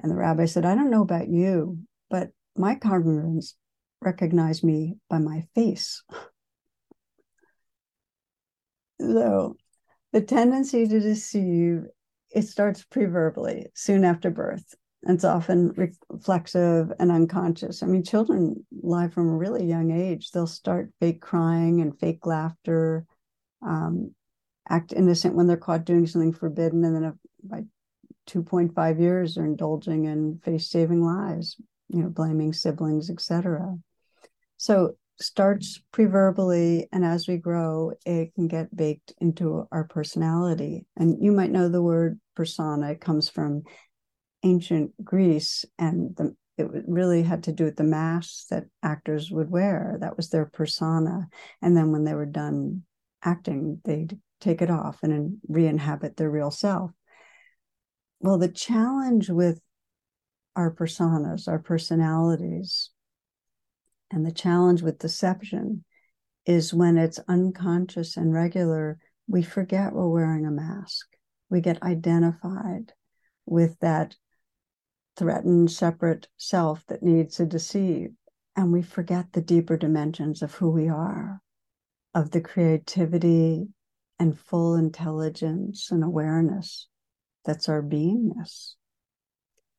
And 0.00 0.12
the 0.12 0.16
rabbi 0.16 0.44
said, 0.44 0.64
I 0.64 0.76
don't 0.76 0.90
know 0.90 1.02
about 1.02 1.28
you, 1.28 1.80
but 2.08 2.30
my 2.56 2.76
congregants 2.76 3.54
recognize 4.00 4.62
me 4.62 4.94
by 5.10 5.18
my 5.18 5.42
face. 5.56 6.04
so 9.00 9.56
the 10.12 10.20
tendency 10.20 10.86
to 10.86 11.00
deceive, 11.00 11.86
it 12.36 12.46
starts 12.46 12.84
preverbally 12.84 13.64
soon 13.72 14.04
after 14.04 14.30
birth. 14.30 14.74
And 15.02 15.14
It's 15.14 15.24
often 15.24 15.72
reflexive 16.10 16.92
and 16.98 17.10
unconscious. 17.10 17.82
I 17.82 17.86
mean, 17.86 18.02
children 18.02 18.66
lie 18.82 19.08
from 19.08 19.28
a 19.30 19.36
really 19.36 19.64
young 19.64 19.90
age. 19.90 20.30
They'll 20.30 20.46
start 20.46 20.92
fake 21.00 21.22
crying 21.22 21.80
and 21.80 21.98
fake 21.98 22.26
laughter, 22.26 23.06
um, 23.62 24.14
act 24.68 24.92
innocent 24.92 25.34
when 25.34 25.46
they're 25.46 25.56
caught 25.56 25.86
doing 25.86 26.06
something 26.06 26.34
forbidden, 26.34 26.84
and 26.84 26.94
then 26.96 27.18
by 27.42 27.62
2.5 28.26 29.00
years 29.00 29.34
they're 29.34 29.44
indulging 29.44 30.04
in 30.04 30.38
face 30.44 30.68
saving 30.68 31.02
lies, 31.02 31.56
you 31.88 32.02
know, 32.02 32.10
blaming 32.10 32.52
siblings, 32.52 33.08
etc. 33.08 33.78
So 34.58 34.96
starts 35.20 35.80
preverbally, 35.92 36.86
and 36.92 37.04
as 37.04 37.26
we 37.26 37.36
grow, 37.36 37.92
it 38.04 38.34
can 38.34 38.48
get 38.48 38.74
baked 38.74 39.12
into 39.18 39.66
our 39.72 39.84
personality. 39.84 40.86
And 40.96 41.22
you 41.22 41.32
might 41.32 41.50
know 41.50 41.68
the 41.68 41.82
word 41.82 42.20
persona, 42.34 42.90
it 42.90 43.00
comes 43.00 43.28
from 43.28 43.62
ancient 44.42 44.92
Greece, 45.04 45.64
and 45.78 46.14
the, 46.16 46.34
it 46.58 46.68
really 46.86 47.22
had 47.22 47.44
to 47.44 47.52
do 47.52 47.64
with 47.64 47.76
the 47.76 47.84
masks 47.84 48.46
that 48.50 48.64
actors 48.82 49.30
would 49.30 49.50
wear. 49.50 49.98
That 50.00 50.16
was 50.16 50.30
their 50.30 50.46
persona. 50.46 51.28
And 51.62 51.76
then 51.76 51.92
when 51.92 52.04
they 52.04 52.14
were 52.14 52.26
done 52.26 52.82
acting, 53.22 53.80
they'd 53.84 54.18
take 54.40 54.62
it 54.62 54.70
off 54.70 55.02
and 55.02 55.38
re 55.48 55.66
inhabit 55.66 56.16
their 56.16 56.30
real 56.30 56.50
self. 56.50 56.90
Well, 58.20 58.38
the 58.38 58.48
challenge 58.48 59.28
with 59.28 59.60
our 60.54 60.74
personas, 60.74 61.48
our 61.48 61.58
personalities, 61.58 62.90
and 64.10 64.24
the 64.24 64.32
challenge 64.32 64.82
with 64.82 64.98
deception 64.98 65.84
is 66.44 66.72
when 66.72 66.96
it's 66.96 67.18
unconscious 67.28 68.16
and 68.16 68.32
regular, 68.32 68.98
we 69.28 69.42
forget 69.42 69.92
we're 69.92 70.08
wearing 70.08 70.46
a 70.46 70.50
mask. 70.50 71.06
We 71.50 71.60
get 71.60 71.82
identified 71.82 72.92
with 73.44 73.78
that 73.80 74.16
threatened, 75.16 75.70
separate 75.70 76.28
self 76.36 76.84
that 76.86 77.02
needs 77.02 77.36
to 77.36 77.46
deceive. 77.46 78.10
And 78.54 78.72
we 78.72 78.82
forget 78.82 79.32
the 79.32 79.42
deeper 79.42 79.76
dimensions 79.76 80.42
of 80.42 80.54
who 80.54 80.70
we 80.70 80.88
are, 80.88 81.40
of 82.14 82.30
the 82.30 82.40
creativity 82.40 83.68
and 84.18 84.38
full 84.38 84.76
intelligence 84.76 85.90
and 85.90 86.02
awareness 86.02 86.88
that's 87.46 87.68
our 87.68 87.80
beingness. 87.80 88.74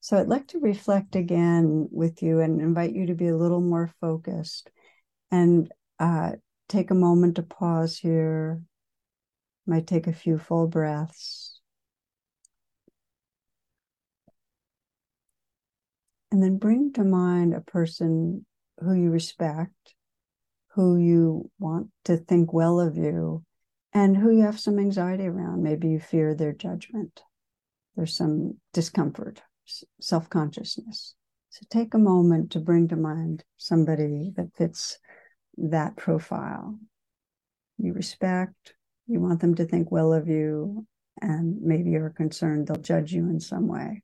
So 0.08 0.16
I'd 0.16 0.30
like 0.30 0.48
to 0.48 0.60
reflect 0.60 1.18
again 1.18 1.90
with 1.92 2.24
you 2.24 2.40
and 2.40 2.62
invite 2.62 2.94
you 2.94 3.08
to 3.08 3.14
be 3.14 3.28
a 3.28 3.36
little 3.36 3.60
more 3.60 3.92
focused 4.00 4.72
and 5.32 5.70
uh, 6.00 6.32
take 6.70 6.92
a 6.92 6.96
moment 6.96 7.36
to 7.36 7.44
pause 7.44 7.98
here. 7.98 8.62
Might 9.66 9.86
take 9.86 10.08
a 10.08 10.14
few 10.14 10.38
full 10.38 10.68
breaths. 10.68 11.60
And 16.32 16.42
then 16.42 16.58
bring 16.58 16.94
to 16.94 17.04
mind 17.04 17.54
a 17.54 17.60
person 17.60 18.46
who 18.80 18.94
you 18.94 19.10
respect, 19.10 19.94
who 20.70 20.96
you 20.96 21.52
want 21.60 21.90
to 22.06 22.16
think 22.16 22.54
well 22.54 22.80
of 22.80 22.96
you, 22.96 23.44
and 23.92 24.16
who 24.16 24.32
you 24.32 24.44
have 24.44 24.58
some 24.58 24.80
anxiety 24.80 25.26
around. 25.26 25.64
Maybe 25.64 25.90
you 25.90 26.00
fear 26.00 26.34
their 26.34 26.54
judgment 26.54 27.24
there's 27.98 28.16
some 28.16 28.60
discomfort, 28.74 29.42
self 30.00 30.30
consciousness. 30.30 31.16
So 31.50 31.66
take 31.70 31.94
a 31.94 32.00
moment 32.00 32.52
to 32.52 32.60
bring 32.60 32.88
to 32.90 32.96
mind 32.96 33.44
somebody 33.58 34.32
that 34.36 34.56
fits 34.56 35.00
that 35.58 35.96
profile. 35.96 36.80
You 37.78 37.94
respect, 37.94 38.74
you 39.08 39.20
want 39.20 39.40
them 39.40 39.56
to 39.56 39.66
think 39.66 39.92
well 39.92 40.14
of 40.14 40.28
you, 40.28 40.86
and 41.22 41.62
maybe 41.62 41.92
you're 41.92 42.10
concerned 42.10 42.68
they'll 42.68 42.78
judge 42.78 43.12
you 43.14 43.30
in 43.30 43.40
some 43.40 43.68
way. 43.68 44.04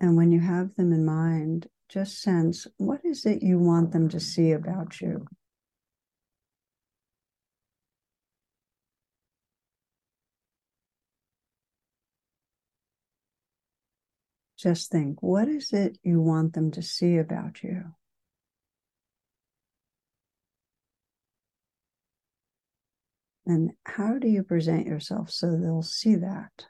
And 0.00 0.16
when 0.16 0.32
you 0.32 0.40
have 0.40 0.74
them 0.76 0.92
in 0.92 1.04
mind, 1.04 1.68
just 1.90 2.22
sense 2.22 2.68
what 2.76 3.00
is 3.04 3.26
it 3.26 3.42
you 3.42 3.58
want 3.58 3.92
them 3.92 4.08
to 4.08 4.20
see 4.20 4.52
about 4.52 5.00
you? 5.00 5.26
Just 14.56 14.90
think 14.90 15.22
what 15.22 15.48
is 15.48 15.72
it 15.72 15.98
you 16.02 16.20
want 16.20 16.52
them 16.52 16.70
to 16.72 16.82
see 16.82 17.16
about 17.16 17.62
you? 17.62 17.94
And 23.46 23.72
how 23.84 24.18
do 24.18 24.28
you 24.28 24.44
present 24.44 24.86
yourself 24.86 25.30
so 25.30 25.56
they'll 25.56 25.82
see 25.82 26.14
that? 26.16 26.69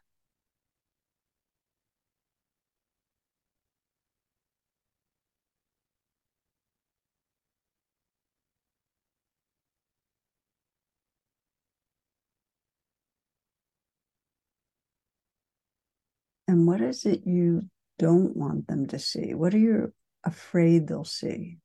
And 16.51 16.67
what 16.67 16.81
is 16.81 17.07
it 17.07 17.29
you 17.29 17.71
don't 17.97 18.37
want 18.37 18.67
them 18.67 18.89
to 18.89 18.99
see? 18.99 19.35
What 19.35 19.55
are 19.55 19.59
you 19.59 19.93
afraid 20.25 20.89
they'll 20.89 21.05
see? 21.05 21.59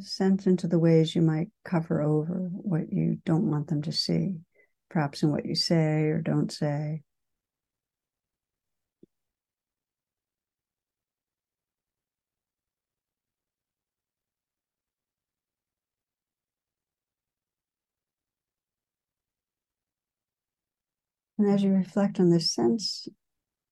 sense 0.00 0.46
into 0.46 0.68
the 0.68 0.78
ways 0.78 1.16
you 1.16 1.22
might 1.22 1.48
cover 1.64 2.02
over 2.02 2.50
what 2.52 2.92
you 2.92 3.16
don't 3.24 3.50
want 3.50 3.68
them 3.68 3.80
to 3.80 3.92
see, 3.92 4.36
perhaps 4.90 5.22
in 5.22 5.30
what 5.30 5.46
you 5.46 5.54
say 5.54 6.02
or 6.02 6.20
don't 6.20 6.52
say. 6.52 7.00
And 21.44 21.52
as 21.52 21.62
you 21.62 21.74
reflect 21.74 22.20
on 22.20 22.30
this 22.30 22.54
sense 22.54 23.06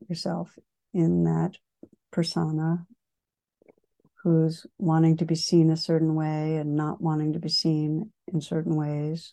yourself 0.06 0.58
in 0.92 1.24
that 1.24 1.56
persona 2.10 2.86
who's 4.22 4.66
wanting 4.76 5.16
to 5.16 5.24
be 5.24 5.34
seen 5.34 5.70
a 5.70 5.76
certain 5.78 6.14
way 6.14 6.56
and 6.56 6.76
not 6.76 7.00
wanting 7.00 7.32
to 7.32 7.38
be 7.38 7.48
seen 7.48 8.12
in 8.30 8.42
certain 8.42 8.76
ways, 8.76 9.32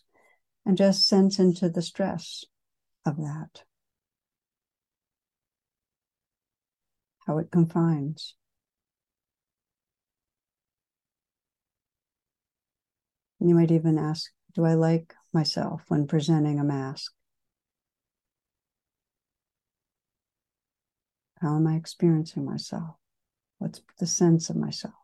and 0.64 0.78
just 0.78 1.06
sense 1.06 1.38
into 1.38 1.68
the 1.68 1.82
stress 1.82 2.46
of 3.04 3.18
that, 3.18 3.62
how 7.26 7.36
it 7.36 7.50
confines. 7.50 8.36
You 13.38 13.54
might 13.54 13.70
even 13.70 13.98
ask, 13.98 14.30
Do 14.54 14.64
I 14.64 14.72
like 14.72 15.14
myself 15.30 15.82
when 15.88 16.06
presenting 16.06 16.58
a 16.58 16.64
mask? 16.64 17.12
How 21.40 21.56
am 21.56 21.66
I 21.66 21.76
experiencing 21.76 22.44
myself? 22.44 22.96
What's 23.58 23.80
the 23.98 24.06
sense 24.06 24.50
of 24.50 24.56
myself? 24.56 24.94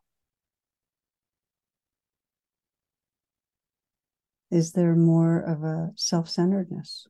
Is 4.50 4.72
there 4.72 4.94
more 4.94 5.38
of 5.38 5.64
a 5.64 5.92
self 5.96 6.28
centeredness? 6.28 7.06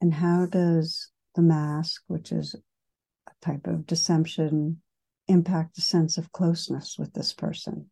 And 0.00 0.14
how 0.14 0.46
does 0.46 1.10
the 1.34 1.42
mask, 1.42 2.02
which 2.06 2.30
is 2.30 2.54
a 3.26 3.32
type 3.44 3.66
of 3.66 3.86
deception, 3.86 4.80
impact 5.26 5.74
the 5.74 5.80
sense 5.80 6.18
of 6.18 6.30
closeness 6.30 6.96
with 6.98 7.12
this 7.14 7.32
person? 7.32 7.90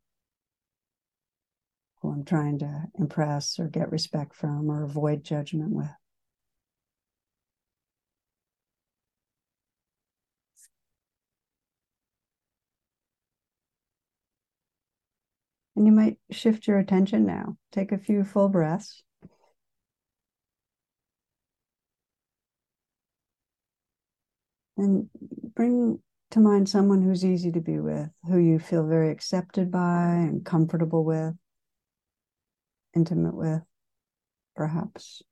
Who 2.04 2.12
I'm 2.12 2.24
trying 2.24 2.58
to 2.58 2.84
impress 2.98 3.58
or 3.58 3.66
get 3.66 3.90
respect 3.90 4.34
from 4.34 4.70
or 4.70 4.84
avoid 4.84 5.24
judgment 5.24 5.70
with. 5.70 5.88
And 15.76 15.86
you 15.86 15.92
might 15.92 16.18
shift 16.30 16.66
your 16.66 16.78
attention 16.78 17.24
now. 17.24 17.56
Take 17.72 17.90
a 17.90 17.98
few 17.98 18.22
full 18.22 18.50
breaths. 18.50 19.02
And 24.76 25.08
bring 25.54 26.00
to 26.32 26.40
mind 26.40 26.68
someone 26.68 27.00
who's 27.00 27.24
easy 27.24 27.50
to 27.52 27.60
be 27.60 27.78
with, 27.78 28.10
who 28.24 28.36
you 28.36 28.58
feel 28.58 28.86
very 28.86 29.10
accepted 29.10 29.70
by 29.70 30.10
and 30.10 30.44
comfortable 30.44 31.02
with 31.02 31.34
intimate 32.94 33.34
with, 33.34 33.62
perhaps. 34.56 35.22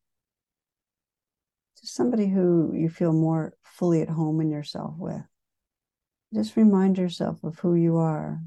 Just 1.81 1.95
somebody 1.95 2.29
who 2.29 2.73
you 2.75 2.89
feel 2.89 3.13
more 3.13 3.55
fully 3.65 4.03
at 4.03 4.09
home 4.09 4.41
in 4.41 4.51
yourself 4.51 4.95
with. 4.97 5.23
Just 6.35 6.57
remind 6.57 6.99
yourself 6.99 7.43
of 7.45 7.59
who 7.59 7.75
you 7.75 7.97
are 7.97 8.41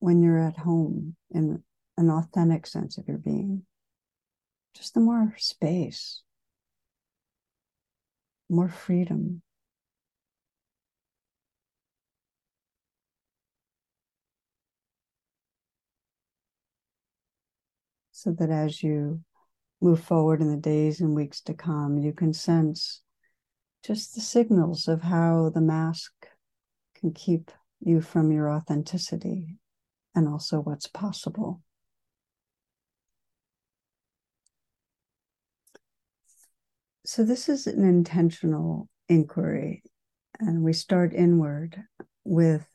when 0.00 0.22
you're 0.22 0.38
at 0.38 0.58
home 0.58 1.16
in 1.30 1.62
an 1.96 2.10
authentic 2.10 2.66
sense 2.66 2.98
of 2.98 3.08
your 3.08 3.16
being. 3.16 3.62
Just 4.74 4.92
the 4.92 5.00
more 5.00 5.34
space, 5.38 6.22
more 8.50 8.68
freedom, 8.68 9.40
so 18.24 18.32
that 18.32 18.48
as 18.48 18.82
you 18.82 19.20
move 19.82 20.02
forward 20.02 20.40
in 20.40 20.50
the 20.50 20.56
days 20.56 21.02
and 21.02 21.14
weeks 21.14 21.42
to 21.42 21.52
come, 21.52 21.98
you 21.98 22.10
can 22.10 22.32
sense 22.32 23.02
just 23.84 24.14
the 24.14 24.22
signals 24.22 24.88
of 24.88 25.02
how 25.02 25.50
the 25.50 25.60
mask 25.60 26.10
can 26.94 27.12
keep 27.12 27.50
you 27.80 28.00
from 28.00 28.32
your 28.32 28.50
authenticity 28.50 29.58
and 30.14 30.26
also 30.26 30.58
what's 30.58 30.86
possible. 30.86 31.60
So, 37.04 37.24
this 37.24 37.50
is 37.50 37.66
an 37.66 37.84
intentional 37.84 38.88
inquiry, 39.10 39.82
and 40.40 40.62
we 40.62 40.72
start 40.72 41.12
inward 41.12 41.78
with, 42.24 42.66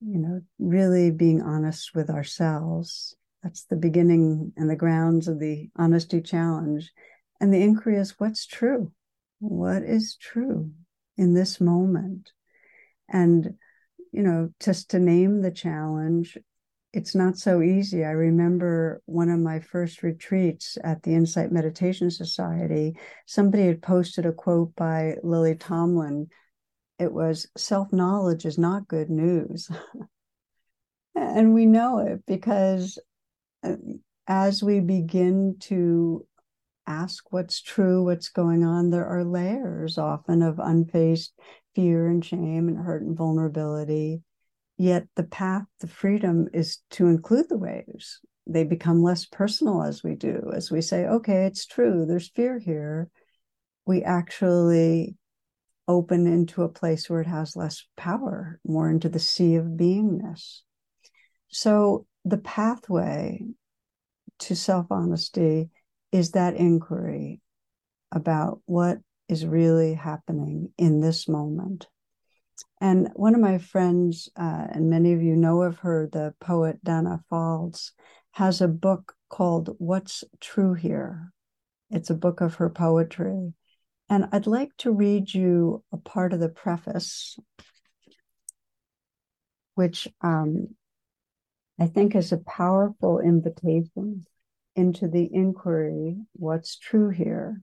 you 0.00 0.18
know, 0.18 0.42
really 0.60 1.10
being 1.10 1.42
honest 1.42 1.96
with 1.96 2.10
ourselves 2.10 3.16
that's 3.42 3.64
the 3.64 3.76
beginning 3.76 4.52
and 4.56 4.68
the 4.68 4.76
grounds 4.76 5.28
of 5.28 5.38
the 5.38 5.70
honesty 5.76 6.20
challenge. 6.20 6.92
And 7.40 7.52
the 7.52 7.62
inquiry 7.62 7.96
is 7.96 8.18
what's 8.18 8.46
true? 8.46 8.92
What 9.38 9.82
is 9.82 10.16
true 10.16 10.72
in 11.16 11.34
this 11.34 11.60
moment? 11.60 12.32
And, 13.08 13.54
you 14.12 14.22
know, 14.22 14.50
just 14.60 14.90
to 14.90 14.98
name 14.98 15.42
the 15.42 15.52
challenge, 15.52 16.36
it's 16.92 17.14
not 17.14 17.36
so 17.36 17.62
easy. 17.62 18.04
I 18.04 18.10
remember 18.10 19.02
one 19.04 19.28
of 19.28 19.38
my 19.38 19.60
first 19.60 20.02
retreats 20.02 20.78
at 20.82 21.02
the 21.02 21.14
Insight 21.14 21.52
Meditation 21.52 22.10
Society, 22.10 22.96
somebody 23.26 23.66
had 23.66 23.82
posted 23.82 24.26
a 24.26 24.32
quote 24.32 24.74
by 24.74 25.16
Lily 25.22 25.54
Tomlin. 25.54 26.28
It 26.98 27.12
was 27.12 27.46
self 27.56 27.92
knowledge 27.92 28.46
is 28.46 28.58
not 28.58 28.88
good 28.88 29.10
news. 29.10 29.70
and 31.14 31.54
we 31.54 31.66
know 31.66 31.98
it 31.98 32.24
because 32.26 32.98
as 34.26 34.62
we 34.62 34.80
begin 34.80 35.56
to 35.60 36.26
ask 36.86 37.32
what's 37.32 37.60
true, 37.60 38.04
what's 38.04 38.30
going 38.30 38.64
on, 38.64 38.90
there 38.90 39.06
are 39.06 39.24
layers 39.24 39.98
often 39.98 40.42
of 40.42 40.58
unfaced 40.58 41.32
fear 41.74 42.08
and 42.08 42.24
shame 42.24 42.68
and 42.68 42.78
hurt 42.78 43.02
and 43.02 43.16
vulnerability. 43.16 44.22
Yet 44.78 45.06
the 45.16 45.24
path 45.24 45.64
to 45.80 45.86
freedom 45.86 46.48
is 46.52 46.78
to 46.92 47.06
include 47.06 47.48
the 47.48 47.58
waves. 47.58 48.20
They 48.46 48.64
become 48.64 49.02
less 49.02 49.26
personal 49.26 49.82
as 49.82 50.02
we 50.02 50.14
do, 50.14 50.50
as 50.54 50.70
we 50.70 50.80
say, 50.80 51.04
okay, 51.04 51.44
it's 51.44 51.66
true, 51.66 52.06
there's 52.06 52.30
fear 52.30 52.58
here. 52.58 53.10
We 53.86 54.02
actually 54.02 55.16
open 55.86 56.26
into 56.26 56.62
a 56.62 56.68
place 56.68 57.08
where 57.08 57.20
it 57.20 57.26
has 57.26 57.56
less 57.56 57.86
power, 57.96 58.60
more 58.66 58.90
into 58.90 59.08
the 59.08 59.18
sea 59.18 59.56
of 59.56 59.64
beingness. 59.64 60.60
So 61.48 62.06
the 62.24 62.38
pathway 62.38 63.42
to 64.40 64.54
self 64.56 64.86
honesty 64.90 65.70
is 66.12 66.32
that 66.32 66.56
inquiry 66.56 67.40
about 68.12 68.60
what 68.66 68.98
is 69.28 69.44
really 69.44 69.94
happening 69.94 70.72
in 70.78 71.00
this 71.00 71.28
moment. 71.28 71.86
And 72.80 73.10
one 73.14 73.34
of 73.34 73.40
my 73.40 73.58
friends, 73.58 74.28
uh, 74.36 74.66
and 74.70 74.88
many 74.88 75.12
of 75.12 75.22
you 75.22 75.36
know 75.36 75.62
of 75.62 75.78
her, 75.80 76.08
the 76.10 76.34
poet 76.40 76.82
Danna 76.84 77.22
Faulds, 77.30 77.90
has 78.32 78.60
a 78.60 78.68
book 78.68 79.14
called 79.28 79.74
What's 79.78 80.24
True 80.40 80.74
Here. 80.74 81.32
It's 81.90 82.10
a 82.10 82.14
book 82.14 82.40
of 82.40 82.56
her 82.56 82.70
poetry. 82.70 83.52
And 84.08 84.28
I'd 84.32 84.46
like 84.46 84.74
to 84.78 84.92
read 84.92 85.32
you 85.32 85.84
a 85.92 85.96
part 85.98 86.32
of 86.32 86.40
the 86.40 86.48
preface, 86.48 87.36
which 89.74 90.08
um, 90.22 90.68
I 91.78 91.86
think 91.86 92.14
is 92.14 92.32
a 92.32 92.38
powerful 92.38 93.20
invitation 93.20 94.24
into 94.74 95.08
the 95.08 95.28
inquiry 95.32 96.16
what's 96.32 96.76
true 96.76 97.10
here. 97.10 97.62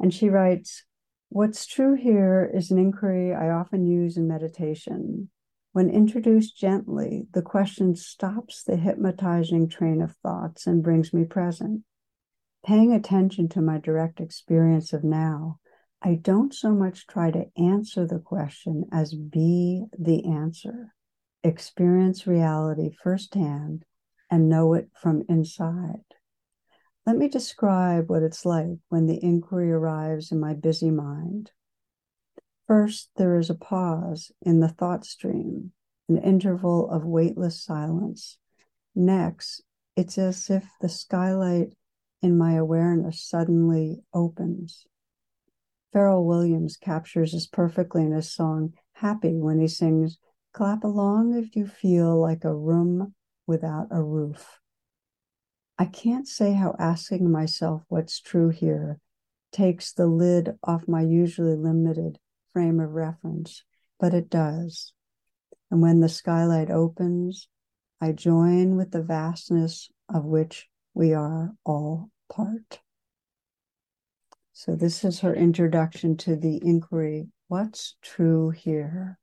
And 0.00 0.14
she 0.14 0.28
writes, 0.28 0.84
What's 1.30 1.66
true 1.66 1.94
here 1.94 2.50
is 2.54 2.70
an 2.70 2.78
inquiry 2.78 3.34
I 3.34 3.50
often 3.50 3.86
use 3.86 4.16
in 4.16 4.26
meditation. 4.26 5.30
When 5.72 5.90
introduced 5.90 6.56
gently, 6.56 7.28
the 7.32 7.42
question 7.42 7.94
stops 7.94 8.62
the 8.62 8.76
hypnotizing 8.76 9.68
train 9.68 10.00
of 10.00 10.16
thoughts 10.16 10.66
and 10.66 10.82
brings 10.82 11.12
me 11.12 11.24
present. 11.24 11.82
Paying 12.64 12.92
attention 12.92 13.48
to 13.50 13.60
my 13.60 13.78
direct 13.78 14.20
experience 14.20 14.92
of 14.92 15.04
now, 15.04 15.58
I 16.00 16.14
don't 16.14 16.54
so 16.54 16.74
much 16.74 17.06
try 17.06 17.30
to 17.30 17.46
answer 17.56 18.06
the 18.06 18.18
question 18.20 18.84
as 18.92 19.14
be 19.14 19.84
the 19.98 20.24
answer, 20.24 20.94
experience 21.42 22.26
reality 22.26 22.90
firsthand, 23.02 23.84
and 24.30 24.48
know 24.48 24.74
it 24.74 24.90
from 25.00 25.24
inside. 25.28 26.04
Let 27.06 27.16
me 27.16 27.28
describe 27.28 28.10
what 28.10 28.22
it's 28.22 28.44
like 28.44 28.78
when 28.88 29.06
the 29.06 29.22
inquiry 29.22 29.72
arrives 29.72 30.30
in 30.30 30.40
my 30.40 30.54
busy 30.54 30.90
mind. 30.90 31.50
First, 32.66 33.10
there 33.16 33.38
is 33.38 33.48
a 33.48 33.54
pause 33.54 34.30
in 34.42 34.60
the 34.60 34.68
thought 34.68 35.06
stream, 35.06 35.72
an 36.08 36.18
interval 36.18 36.90
of 36.90 37.06
weightless 37.06 37.64
silence. 37.64 38.36
Next, 38.94 39.62
it's 39.96 40.18
as 40.18 40.50
if 40.50 40.68
the 40.82 40.88
skylight 40.88 41.70
in 42.20 42.36
my 42.36 42.54
awareness 42.54 43.22
suddenly 43.22 44.02
opens. 44.12 44.86
Pharrell 45.94 46.26
Williams 46.26 46.76
captures 46.76 47.32
this 47.32 47.46
perfectly 47.46 48.02
in 48.02 48.12
his 48.12 48.30
song 48.30 48.74
Happy 48.92 49.34
when 49.34 49.60
he 49.60 49.68
sings, 49.68 50.18
Clap 50.58 50.82
along 50.82 51.34
if 51.34 51.54
you 51.54 51.68
feel 51.68 52.20
like 52.20 52.42
a 52.42 52.52
room 52.52 53.14
without 53.46 53.86
a 53.92 54.02
roof. 54.02 54.58
I 55.78 55.84
can't 55.84 56.26
say 56.26 56.54
how 56.54 56.74
asking 56.80 57.30
myself 57.30 57.84
what's 57.86 58.18
true 58.18 58.48
here 58.48 58.98
takes 59.52 59.92
the 59.92 60.08
lid 60.08 60.58
off 60.64 60.88
my 60.88 61.02
usually 61.02 61.54
limited 61.54 62.18
frame 62.52 62.80
of 62.80 62.90
reference, 62.90 63.62
but 64.00 64.12
it 64.12 64.28
does. 64.28 64.92
And 65.70 65.80
when 65.80 66.00
the 66.00 66.08
skylight 66.08 66.72
opens, 66.72 67.46
I 68.00 68.10
join 68.10 68.74
with 68.74 68.90
the 68.90 69.04
vastness 69.04 69.92
of 70.12 70.24
which 70.24 70.68
we 70.92 71.14
are 71.14 71.52
all 71.64 72.10
part. 72.28 72.80
So, 74.52 74.74
this 74.74 75.04
is 75.04 75.20
her 75.20 75.36
introduction 75.36 76.16
to 76.16 76.34
the 76.34 76.58
inquiry 76.64 77.28
what's 77.46 77.94
true 78.02 78.50
here? 78.50 79.20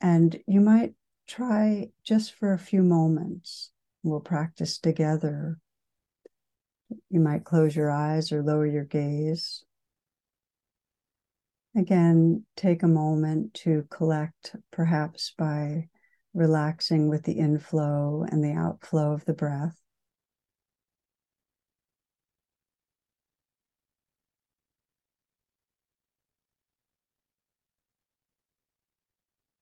And 0.00 0.40
you 0.46 0.60
might 0.60 0.94
try 1.26 1.90
just 2.04 2.32
for 2.32 2.52
a 2.52 2.58
few 2.58 2.82
moments. 2.82 3.70
We'll 4.02 4.20
practice 4.20 4.78
together 4.78 5.58
you 7.10 7.20
might 7.20 7.44
close 7.44 7.76
your 7.76 7.90
eyes 7.90 8.32
or 8.32 8.42
lower 8.42 8.66
your 8.66 8.84
gaze. 8.84 9.64
Again, 11.76 12.44
take 12.56 12.82
a 12.82 12.88
moment 12.88 13.54
to 13.54 13.86
collect, 13.90 14.56
perhaps 14.72 15.34
by 15.36 15.88
relaxing 16.34 17.08
with 17.08 17.24
the 17.24 17.32
inflow 17.32 18.24
and 18.28 18.42
the 18.42 18.52
outflow 18.52 19.12
of 19.12 19.24
the 19.26 19.34
breath. 19.34 19.76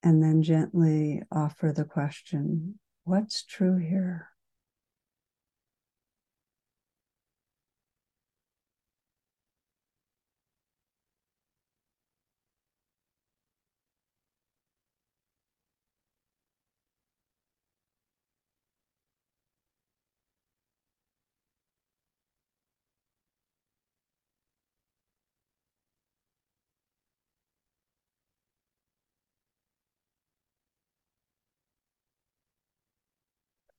And 0.07 0.23
then 0.23 0.41
gently 0.41 1.25
offer 1.33 1.73
the 1.73 1.85
question 1.85 2.79
what's 3.03 3.43
true 3.43 3.77
here? 3.77 4.29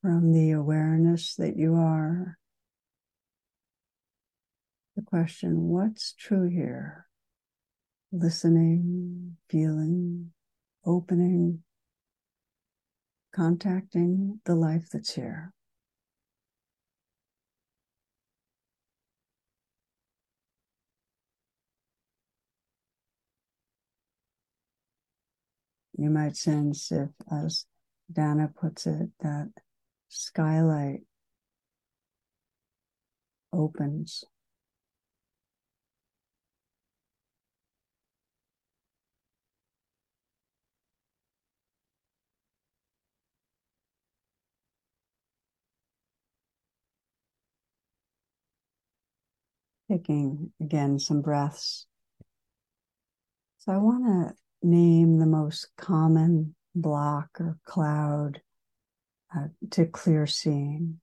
From 0.01 0.31
the 0.31 0.51
awareness 0.51 1.35
that 1.35 1.57
you 1.57 1.75
are. 1.75 2.37
The 4.95 5.01
question, 5.01 5.63
what's 5.63 6.13
true 6.13 6.47
here? 6.47 7.07
Listening, 8.11 9.37
feeling, 9.49 10.31
opening, 10.85 11.63
contacting 13.35 14.39
the 14.45 14.55
life 14.55 14.87
that's 14.91 15.13
here. 15.13 15.53
You 25.97 26.11
might 26.11 26.37
sense 26.37 26.91
if, 26.91 27.09
as 27.31 27.65
Danna 28.13 28.53
puts 28.55 28.85
it, 28.85 29.09
that 29.19 29.49
skylight 30.09 31.01
opens. 33.53 34.23
Taking 49.89 50.51
again 50.59 50.99
some 50.99 51.21
breaths. 51.21 51.85
So 53.59 53.71
I 53.71 53.77
want 53.77 54.05
to 54.05 54.35
name 54.67 55.17
the 55.17 55.25
most 55.25 55.69
common 55.77 56.55
block 56.75 57.29
or 57.39 57.57
cloud 57.65 58.41
uh, 59.35 59.47
to 59.71 59.85
clear 59.85 60.25
seeing, 60.27 60.99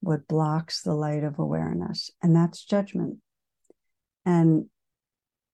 what 0.00 0.28
blocks 0.28 0.82
the 0.82 0.94
light 0.94 1.24
of 1.24 1.38
awareness, 1.38 2.10
and 2.22 2.34
that's 2.34 2.64
judgment. 2.64 3.18
And 4.24 4.66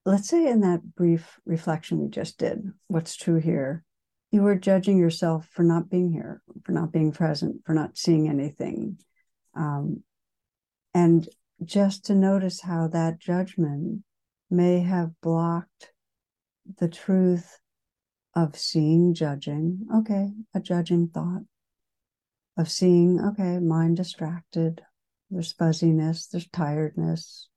let's 0.05 0.27
say 0.27 0.47
in 0.47 0.61
that 0.61 0.95
brief 0.95 1.39
reflection 1.45 1.99
we 1.99 2.09
just 2.09 2.37
did, 2.37 2.71
what's 2.87 3.15
true 3.15 3.39
here, 3.39 3.83
you 4.31 4.41
were 4.41 4.55
judging 4.55 4.97
yourself 4.97 5.47
for 5.51 5.63
not 5.63 5.89
being 5.89 6.11
here, 6.11 6.41
for 6.63 6.71
not 6.71 6.91
being 6.91 7.11
present, 7.11 7.61
for 7.65 7.73
not 7.73 7.97
seeing 7.97 8.27
anything. 8.27 8.97
Um, 9.55 10.03
and 10.93 11.27
just 11.63 12.05
to 12.05 12.15
notice 12.15 12.61
how 12.61 12.87
that 12.87 13.19
judgment 13.19 14.03
may 14.49 14.79
have 14.79 15.11
blocked 15.21 15.91
the 16.79 16.87
truth 16.87 17.59
of 18.35 18.57
seeing 18.57 19.13
judging. 19.13 19.85
Okay, 19.97 20.31
a 20.53 20.59
judging 20.59 21.07
thought 21.07 21.43
of 22.57 22.69
seeing, 22.69 23.19
okay, 23.19 23.59
mind 23.59 23.97
distracted, 23.97 24.81
there's 25.31 25.53
fuzziness, 25.53 26.27
there's 26.27 26.47
tiredness, 26.49 27.49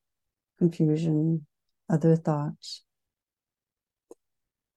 confusion, 0.58 1.46
other 1.90 2.16
thoughts. 2.16 2.82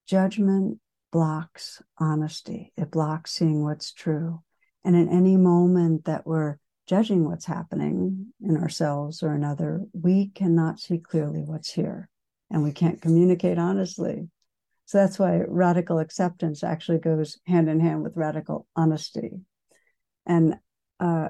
Judgment 0.07 0.79
blocks 1.11 1.81
honesty, 1.97 2.73
it 2.75 2.91
blocks 2.91 3.31
seeing 3.31 3.63
what's 3.63 3.93
true. 3.93 4.41
And 4.83 4.95
in 4.95 5.09
any 5.09 5.37
moment 5.37 6.05
that 6.05 6.25
we're 6.27 6.57
judging 6.87 7.25
what's 7.25 7.45
happening 7.45 8.33
in 8.41 8.57
ourselves 8.57 9.21
or 9.21 9.33
another, 9.33 9.81
we 9.93 10.29
cannot 10.29 10.79
see 10.79 10.97
clearly 10.97 11.41
what's 11.41 11.71
here. 11.71 12.09
and 12.51 12.63
we 12.63 12.71
can't 12.71 13.01
communicate 13.01 13.59
honestly. 13.59 14.27
So 14.85 14.97
that's 14.97 15.19
why 15.19 15.41
radical 15.47 15.99
acceptance 15.99 16.63
actually 16.63 16.97
goes 16.97 17.37
hand 17.45 17.69
in 17.69 17.79
hand 17.79 18.01
with 18.01 18.17
radical 18.17 18.67
honesty. 18.75 19.41
And 20.29 20.55
uh, 21.01 21.29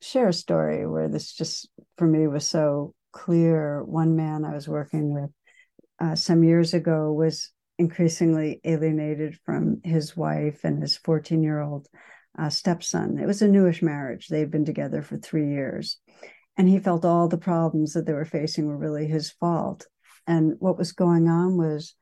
share 0.00 0.28
a 0.28 0.32
story 0.32 0.86
where 0.86 1.08
this 1.08 1.32
just 1.32 1.68
for 1.96 2.06
me 2.06 2.26
was 2.26 2.46
so 2.46 2.94
clear. 3.12 3.84
One 3.84 4.16
man 4.16 4.44
I 4.44 4.54
was 4.54 4.66
working 4.66 5.14
with 5.14 5.30
uh, 6.00 6.16
some 6.16 6.42
years 6.42 6.74
ago 6.74 7.12
was 7.12 7.52
increasingly 7.78 8.60
alienated 8.64 9.38
from 9.44 9.80
his 9.84 10.16
wife 10.16 10.64
and 10.64 10.82
his 10.82 10.96
14 10.96 11.42
year 11.42 11.60
old 11.60 11.86
uh, 12.38 12.48
stepson. 12.48 13.18
It 13.18 13.26
was 13.26 13.42
a 13.42 13.48
newish 13.48 13.82
marriage. 13.82 14.28
They'd 14.28 14.50
been 14.50 14.64
together 14.64 15.02
for 15.02 15.18
three 15.18 15.48
years. 15.48 15.98
And 16.56 16.68
he 16.68 16.78
felt 16.78 17.04
all 17.04 17.28
the 17.28 17.38
problems 17.38 17.92
that 17.92 18.06
they 18.06 18.12
were 18.12 18.24
facing 18.24 18.66
were 18.66 18.76
really 18.76 19.06
his 19.06 19.30
fault. 19.30 19.86
And 20.26 20.54
what 20.58 20.78
was 20.78 20.92
going 20.92 21.28
on 21.28 21.56
was 21.56 21.94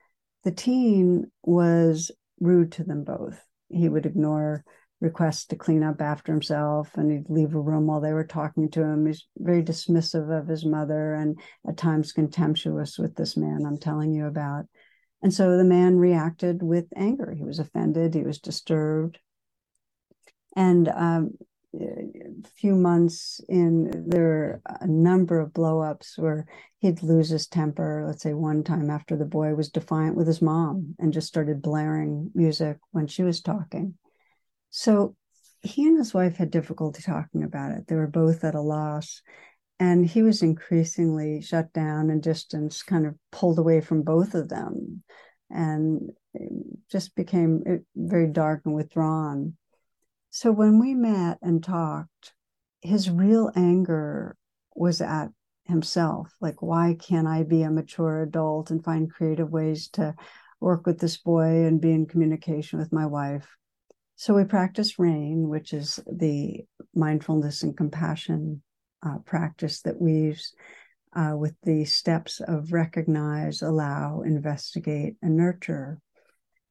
the 0.45 0.51
teen 0.51 1.31
was 1.43 2.11
rude 2.41 2.73
to 2.73 2.85
them 2.85 3.05
both. 3.05 3.41
He 3.69 3.89
would 3.89 4.07
ignore 4.07 4.65
requests 5.01 5.47
to 5.47 5.57
clean 5.57 5.83
up 5.83 6.01
after 6.01 6.33
himself 6.33 6.91
and 6.95 7.11
he'd 7.11 7.31
leave 7.31 7.55
a 7.55 7.61
room 7.61 7.87
while 7.87 8.01
they 8.01 8.13
were 8.13 8.27
talking 8.27 8.69
to 8.71 8.83
him. 8.83 9.07
He's 9.07 9.27
very 9.39 9.63
dismissive 9.63 10.37
of 10.37 10.49
his 10.49 10.65
mother 10.65 11.15
and 11.15 11.39
at 11.69 11.77
times 11.77 12.13
contemptuous 12.13 12.99
with 12.99 13.15
this 13.15 13.37
man 13.37 13.65
I'm 13.65 13.79
telling 13.79 14.13
you 14.13 14.27
about. 14.27 14.65
And 15.23 15.33
so 15.33 15.57
the 15.57 15.65
man 15.65 15.99
reacted 15.99 16.63
with 16.63 16.87
anger. 16.97 17.33
He 17.33 17.45
was 17.45 17.59
offended, 17.59 18.15
he 18.15 18.23
was 18.23 18.39
disturbed. 18.39 19.19
And 20.57 20.89
um, 20.89 21.31
a 21.75 22.49
few 22.57 22.75
months 22.75 23.41
in, 23.49 24.05
there 24.09 24.23
were 24.23 24.63
a 24.81 24.87
number 24.87 25.39
of 25.39 25.53
blowups 25.53 26.19
where 26.19 26.47
he'd 26.79 27.03
lose 27.03 27.29
his 27.29 27.47
temper. 27.47 28.05
Let's 28.07 28.23
say 28.23 28.33
one 28.33 28.65
time 28.65 28.91
after 28.91 29.17
the 29.17 29.25
boy 29.25 29.55
was 29.55 29.69
defiant 29.69 30.17
with 30.17 30.27
his 30.27 30.43
mom 30.43 30.97
and 30.99 31.13
just 31.13 31.29
started 31.29 31.63
blaring 31.63 32.31
music 32.35 32.79
when 32.91 33.07
she 33.07 33.23
was 33.23 33.41
talking. 33.41 33.95
So 34.79 35.17
he 35.61 35.89
and 35.89 35.99
his 35.99 36.15
wife 36.15 36.37
had 36.37 36.53
difficulty 36.53 37.03
talking 37.03 37.43
about 37.43 37.73
it. 37.73 37.89
They 37.89 37.97
were 37.97 38.07
both 38.07 38.45
at 38.45 38.55
a 38.55 38.61
loss. 38.61 39.23
And 39.81 40.07
he 40.07 40.23
was 40.23 40.41
increasingly 40.41 41.41
shut 41.41 41.73
down 41.73 42.11
and 42.11 42.23
distanced, 42.23 42.87
kind 42.87 43.05
of 43.05 43.17
pulled 43.33 43.59
away 43.59 43.81
from 43.81 44.03
both 44.03 44.37
of 44.37 44.49
them, 44.49 45.03
and 45.51 46.11
just 46.89 47.17
became 47.17 47.65
eh, 47.67 47.79
very 47.97 48.29
dark 48.29 48.63
and 48.67 48.75
withdrawn. 48.75 49.57
So 50.31 50.53
when 50.53 50.79
we 50.79 50.95
met 50.95 51.39
and 51.43 51.61
talked, 51.63 52.35
his 52.81 53.11
real 53.11 53.51
anger 53.57 54.37
was 54.77 55.01
at 55.01 55.31
himself. 55.65 56.33
Like, 56.41 56.63
why 56.63 56.95
can't 56.97 57.27
I 57.27 57.43
be 57.43 57.63
a 57.63 57.71
mature 57.71 58.23
adult 58.23 58.71
and 58.71 58.85
find 58.85 59.13
creative 59.13 59.51
ways 59.51 59.89
to 59.95 60.15
work 60.61 60.87
with 60.87 61.01
this 61.01 61.17
boy 61.17 61.65
and 61.67 61.81
be 61.81 61.91
in 61.91 62.07
communication 62.07 62.79
with 62.79 62.93
my 62.93 63.07
wife? 63.07 63.58
So 64.21 64.35
we 64.35 64.43
practice 64.43 64.99
RAIN, 64.99 65.49
which 65.49 65.73
is 65.73 66.01
the 66.11 66.67
mindfulness 66.93 67.63
and 67.63 67.77
compassion 67.77 68.63
uh, 69.01 69.19
practice 69.25 69.83
that 69.83 70.01
weaves 70.01 70.53
uh, 71.15 71.35
with 71.37 71.55
the 71.63 71.85
steps 71.85 72.41
of 72.41 72.73
recognize, 72.73 73.63
allow, 73.63 74.23
investigate, 74.23 75.15
and 75.23 75.37
nurture. 75.37 76.01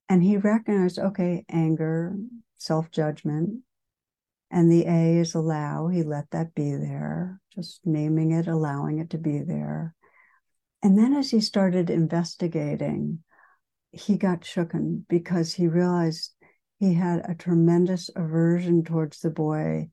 And 0.10 0.22
he 0.22 0.36
recognized, 0.36 1.00
okay, 1.00 1.46
anger, 1.48 2.18
self 2.58 2.92
judgment. 2.92 3.62
And 4.52 4.70
the 4.70 4.86
A 4.86 5.18
is 5.18 5.34
allow. 5.34 5.88
He 5.88 6.04
let 6.04 6.30
that 6.32 6.54
be 6.54 6.76
there, 6.76 7.40
just 7.56 7.80
naming 7.86 8.32
it, 8.34 8.48
allowing 8.48 9.00
it 9.00 9.12
to 9.12 9.18
be 9.18 9.40
there. 9.40 9.96
And 10.84 11.00
then 11.00 11.14
as 11.14 11.32
he 11.32 11.40
started 11.40 11.90
investigating, 11.90 13.24
he 13.92 14.18
got 14.18 14.42
shooken 14.42 15.04
because 15.08 15.54
he 15.54 15.70
realized 15.70 16.34
he 16.80 16.94
had 16.94 17.24
a 17.28 17.36
tremendous 17.36 18.10
aversion 18.16 18.84
towards 18.84 19.20
the 19.20 19.30
boy 19.30 19.90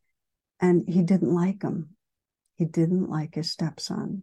and 0.61 0.85
he 0.89 1.03
didn't 1.03 1.35
like 1.35 1.63
him. 1.63 1.91
He 2.57 2.65
didn't 2.65 3.09
like 3.09 3.35
his 3.35 3.51
stepson. 3.51 4.23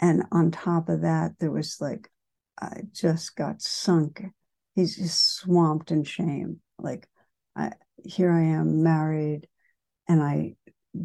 And 0.00 0.24
on 0.32 0.50
top 0.50 0.88
of 0.88 1.02
that, 1.02 1.32
there 1.38 1.50
was 1.50 1.80
like, 1.80 2.10
I 2.60 2.82
just 2.92 3.36
got 3.36 3.62
sunk. 3.62 4.24
He's 4.74 4.96
just 4.96 5.36
swamped 5.36 5.90
in 5.90 6.04
shame. 6.04 6.60
Like, 6.78 7.06
I, 7.56 7.72
here 8.04 8.32
I 8.32 8.42
am 8.42 8.82
married 8.82 9.46
and 10.08 10.22
I 10.22 10.54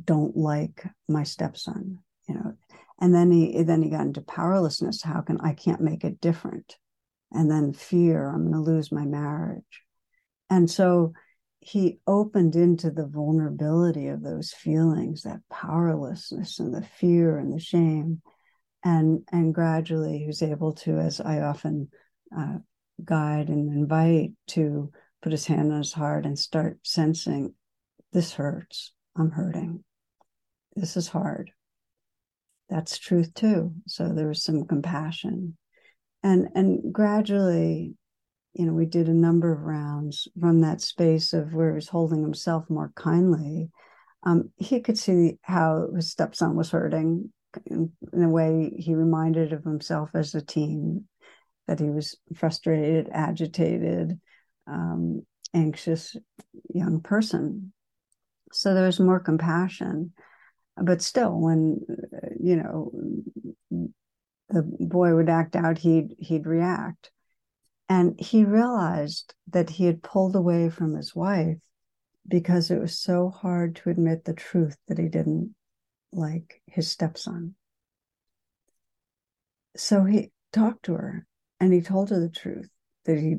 don't 0.04 0.36
like 0.36 0.84
my 1.08 1.24
stepson, 1.24 2.00
you 2.28 2.36
know. 2.36 2.54
And 3.00 3.14
then 3.14 3.32
he 3.32 3.62
then 3.64 3.84
he 3.84 3.90
got 3.90 4.06
into 4.06 4.22
powerlessness. 4.22 5.04
How 5.04 5.22
can 5.22 5.40
I 5.42 5.54
can't 5.54 5.82
make 5.82 6.04
it 6.04 6.22
different? 6.22 6.78
And 7.32 7.52
then 7.52 7.74
fear, 7.74 8.30
I'm 8.30 8.50
gonna 8.50 8.64
lose 8.64 8.92
my 8.92 9.06
marriage. 9.06 9.85
And 10.50 10.70
so 10.70 11.14
he 11.60 12.00
opened 12.06 12.56
into 12.56 12.92
the 12.92 13.08
vulnerability 13.08 14.08
of 14.08 14.22
those 14.22 14.52
feelings, 14.52 15.24
that 15.24 15.42
powerlessness 15.50 16.60
and 16.60 16.74
the 16.74 16.84
fear 16.84 17.38
and 17.38 17.52
the 17.52 17.60
shame. 17.60 18.22
And, 18.84 19.24
and 19.32 19.54
gradually 19.54 20.20
he 20.20 20.28
was 20.28 20.44
able 20.44 20.74
to, 20.74 21.00
as 21.00 21.20
I 21.20 21.42
often 21.42 21.90
uh, 22.38 22.58
guide 23.04 23.50
and 23.50 23.74
invite, 23.74 24.34
to 24.50 24.92
put 25.24 25.32
his 25.32 25.48
hand 25.48 25.72
on 25.72 25.80
his 25.80 25.94
heart 25.94 26.26
and 26.26 26.38
start 26.38 26.80
sensing 26.84 27.56
this 28.14 28.34
hurts. 28.34 28.94
I'm 29.18 29.32
hurting. 29.32 29.84
This 30.76 30.96
is 30.96 31.08
hard. 31.08 31.52
That's 32.70 32.98
truth 32.98 33.34
too. 33.34 33.74
So 33.88 34.10
there 34.10 34.28
was 34.28 34.44
some 34.44 34.66
compassion. 34.66 35.58
And 36.24 36.50
and 36.56 36.94
gradually 36.94 37.96
you 38.56 38.66
know, 38.66 38.74
we 38.74 38.86
did 38.86 39.10
a 39.10 39.14
number 39.14 39.52
of 39.52 39.64
rounds 39.64 40.28
from 40.40 40.62
that 40.62 40.82
space 40.82 41.34
of 41.34 41.54
where 41.54 41.72
he 41.72 41.76
was 41.76 41.90
holding 41.90 42.22
himself 42.22 42.70
more 42.70 42.92
kindly. 42.96 43.70
Um, 44.24 44.52
he 44.58 44.80
could 44.80 44.98
see 44.98 45.38
how 45.42 45.90
his 45.96 46.10
stepson 46.10 46.56
was 46.56 46.72
hurting 46.72 47.32
in, 47.66 47.92
in 48.14 48.24
a 48.24 48.30
way 48.30 48.72
he 48.78 48.96
reminded 48.96 49.54
of 49.54 49.64
himself 49.64 50.10
as 50.14 50.34
a 50.34 50.42
teen, 50.42 51.08
that 51.68 51.80
he 51.80 51.90
was 51.90 52.18
frustrated, 52.36 53.10
agitated, 53.12 54.20
um, 54.68 55.26
anxious 55.54 56.16
young 56.74 57.02
person. 57.02 57.74
So 58.52 58.74
there 58.74 58.86
was 58.86 59.00
more 59.00 59.20
compassion. 59.20 60.14
But 60.78 61.02
still, 61.02 61.40
when, 61.40 61.80
you 62.40 62.58
know, 62.58 62.92
the 64.50 64.62
boy 64.62 65.16
would 65.16 65.30
act 65.30 65.56
out, 65.56 65.78
he'd 65.78 66.16
he'd 66.20 66.46
react. 66.46 67.12
And 67.88 68.20
he 68.20 68.44
realized 68.44 69.34
that 69.48 69.70
he 69.70 69.86
had 69.86 70.02
pulled 70.02 70.36
away 70.36 70.70
from 70.70 70.96
his 70.96 71.16
wife 71.16 71.58
because 72.28 72.72
it 72.72 72.80
was 72.80 72.98
so 72.98 73.30
hard 73.30 73.76
to 73.76 73.90
admit 73.90 74.26
the 74.26 74.34
truth 74.34 74.78
that 74.88 74.98
he 74.98 75.08
didn't 75.08 75.54
like 76.12 76.62
his 76.66 76.90
stepson. 76.90 77.56
So 79.78 80.06
he 80.06 80.32
talked 80.52 80.84
to 80.86 80.94
her 80.94 81.28
and 81.60 81.74
he 81.74 81.82
told 81.82 82.10
her 82.10 82.20
the 82.20 82.30
truth 82.30 82.70
that 83.06 83.20
he 83.20 83.38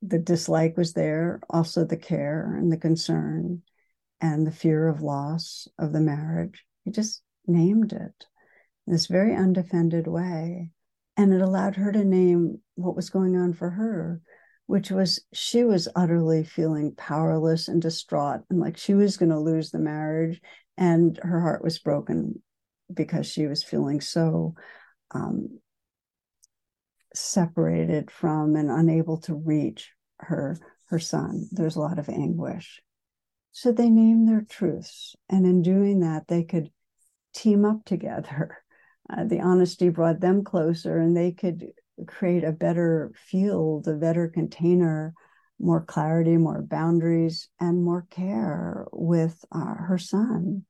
the 0.00 0.18
dislike 0.18 0.76
was 0.76 0.92
there, 0.92 1.40
also 1.50 1.84
the 1.84 1.96
care 1.96 2.54
and 2.56 2.70
the 2.70 2.76
concern 2.76 3.62
and 4.20 4.46
the 4.46 4.52
fear 4.52 4.86
of 4.86 5.02
loss 5.02 5.66
of 5.76 5.92
the 5.92 6.00
marriage. 6.00 6.64
He 6.84 6.92
just 6.92 7.22
named 7.46 7.92
it 7.92 8.26
in 8.86 8.92
this 8.92 9.06
very 9.06 9.34
undefended 9.34 10.06
way. 10.06 10.70
And 11.18 11.34
it 11.34 11.42
allowed 11.42 11.74
her 11.74 11.90
to 11.90 12.04
name 12.04 12.60
what 12.76 12.94
was 12.94 13.10
going 13.10 13.36
on 13.36 13.52
for 13.52 13.70
her, 13.70 14.22
which 14.66 14.92
was 14.92 15.20
she 15.32 15.64
was 15.64 15.88
utterly 15.96 16.44
feeling 16.44 16.94
powerless 16.96 17.66
and 17.66 17.82
distraught 17.82 18.42
and 18.48 18.60
like 18.60 18.76
she 18.76 18.94
was 18.94 19.16
going 19.16 19.30
to 19.30 19.38
lose 19.38 19.70
the 19.70 19.80
marriage. 19.80 20.40
And 20.76 21.18
her 21.20 21.40
heart 21.40 21.64
was 21.64 21.80
broken 21.80 22.40
because 22.94 23.26
she 23.26 23.46
was 23.46 23.64
feeling 23.64 24.00
so 24.00 24.54
um, 25.10 25.58
separated 27.12 28.12
from 28.12 28.54
and 28.54 28.70
unable 28.70 29.18
to 29.22 29.34
reach 29.34 29.92
her 30.18 30.56
her 30.86 31.00
son. 31.00 31.48
There's 31.50 31.76
a 31.76 31.80
lot 31.80 31.98
of 31.98 32.08
anguish. 32.08 32.80
So 33.50 33.72
they 33.72 33.90
named 33.90 34.28
their 34.28 34.46
truths. 34.48 35.16
And 35.28 35.44
in 35.44 35.62
doing 35.62 36.00
that, 36.00 36.28
they 36.28 36.44
could 36.44 36.70
team 37.34 37.64
up 37.64 37.84
together 37.84 38.58
uh, 39.10 39.24
the 39.24 39.40
honesty 39.40 39.88
brought 39.88 40.20
them 40.20 40.44
closer 40.44 40.98
and 40.98 41.16
they 41.16 41.32
could 41.32 41.68
create 42.06 42.44
a 42.44 42.52
better 42.52 43.12
field, 43.14 43.88
a 43.88 43.94
better 43.94 44.28
container, 44.28 45.14
more 45.58 45.82
clarity, 45.82 46.36
more 46.36 46.62
boundaries, 46.62 47.48
and 47.58 47.82
more 47.82 48.06
care 48.10 48.86
with 48.92 49.44
uh, 49.50 49.74
her 49.74 49.98
son. 49.98 50.64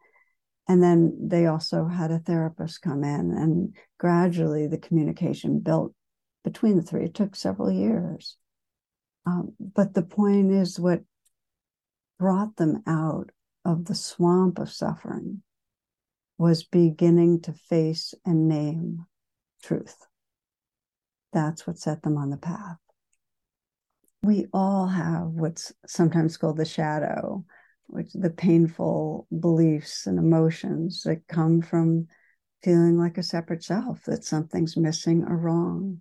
And 0.68 0.82
then 0.82 1.16
they 1.20 1.46
also 1.46 1.86
had 1.86 2.10
a 2.10 2.18
therapist 2.18 2.82
come 2.82 3.02
in, 3.02 3.32
and 3.32 3.74
gradually 3.98 4.66
the 4.66 4.78
communication 4.78 5.60
built 5.60 5.94
between 6.44 6.76
the 6.76 6.82
three. 6.82 7.04
It 7.04 7.14
took 7.14 7.34
several 7.34 7.70
years. 7.70 8.36
Um, 9.26 9.54
but 9.58 9.94
the 9.94 10.02
point 10.02 10.52
is 10.52 10.78
what 10.78 11.00
brought 12.18 12.56
them 12.56 12.82
out 12.86 13.30
of 13.64 13.86
the 13.86 13.94
swamp 13.94 14.58
of 14.58 14.70
suffering 14.70 15.42
was 16.38 16.62
beginning 16.62 17.40
to 17.42 17.52
face 17.52 18.14
and 18.24 18.48
name 18.48 19.04
truth. 19.62 20.06
That's 21.32 21.66
what 21.66 21.78
set 21.78 22.02
them 22.02 22.16
on 22.16 22.30
the 22.30 22.36
path. 22.36 22.78
We 24.22 24.46
all 24.52 24.86
have 24.86 25.28
what's 25.28 25.72
sometimes 25.86 26.36
called 26.36 26.56
the 26.56 26.64
shadow, 26.64 27.44
which 27.86 28.12
the 28.12 28.30
painful 28.30 29.26
beliefs 29.38 30.06
and 30.06 30.18
emotions 30.18 31.02
that 31.02 31.26
come 31.28 31.60
from 31.60 32.06
feeling 32.62 32.98
like 32.98 33.18
a 33.18 33.22
separate 33.22 33.62
self, 33.62 34.04
that 34.04 34.24
something's 34.24 34.76
missing 34.76 35.24
or 35.24 35.36
wrong. 35.36 36.00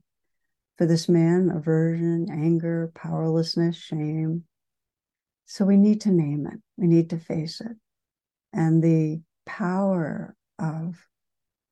For 0.77 0.85
this 0.85 1.09
man, 1.09 1.49
aversion, 1.49 2.27
anger, 2.31 2.91
powerlessness, 2.93 3.75
shame. 3.75 4.43
So 5.45 5.65
we 5.65 5.77
need 5.77 6.01
to 6.01 6.11
name 6.11 6.47
it, 6.47 6.59
we 6.77 6.87
need 6.87 7.09
to 7.11 7.19
face 7.19 7.61
it. 7.61 7.75
And 8.53 8.83
the 8.83 9.21
power 9.47 10.35
of 10.59 11.07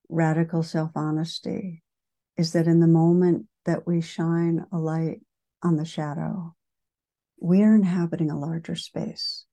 radical 0.10 0.64
self 0.64 0.92
honesty 0.96 1.84
is 2.38 2.54
that 2.54 2.68
in 2.68 2.80
the 2.80 2.88
moment 2.88 3.46
that 3.66 3.86
we 3.86 4.02
shine 4.02 4.66
a 4.72 4.78
light 4.78 5.22
on 5.62 5.76
the 5.76 5.86
shadow, 5.86 6.56
we 7.40 7.62
are 7.62 7.76
inhabiting 7.76 8.32
a 8.32 8.40
larger 8.40 8.76
space. 8.76 9.46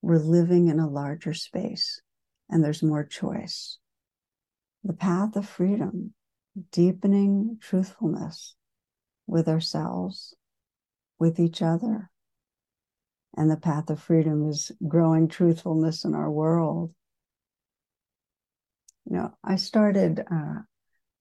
We're 0.00 0.18
living 0.18 0.68
in 0.68 0.78
a 0.78 0.88
larger 0.88 1.34
space, 1.34 2.00
and 2.48 2.62
there's 2.62 2.82
more 2.82 3.04
choice. 3.04 3.78
The 4.84 4.92
path 4.92 5.36
of 5.36 5.48
freedom, 5.48 6.14
deepening 6.72 7.58
truthfulness 7.60 8.54
with 9.26 9.48
ourselves, 9.48 10.34
with 11.18 11.38
each 11.38 11.62
other. 11.62 12.10
And 13.36 13.50
the 13.50 13.56
path 13.56 13.88
of 13.88 14.00
freedom 14.00 14.48
is 14.48 14.72
growing 14.86 15.28
truthfulness 15.28 16.04
in 16.04 16.14
our 16.14 16.30
world. 16.30 16.92
You 19.12 19.18
know, 19.18 19.34
I 19.44 19.56
started 19.56 20.24
uh, 20.30 20.60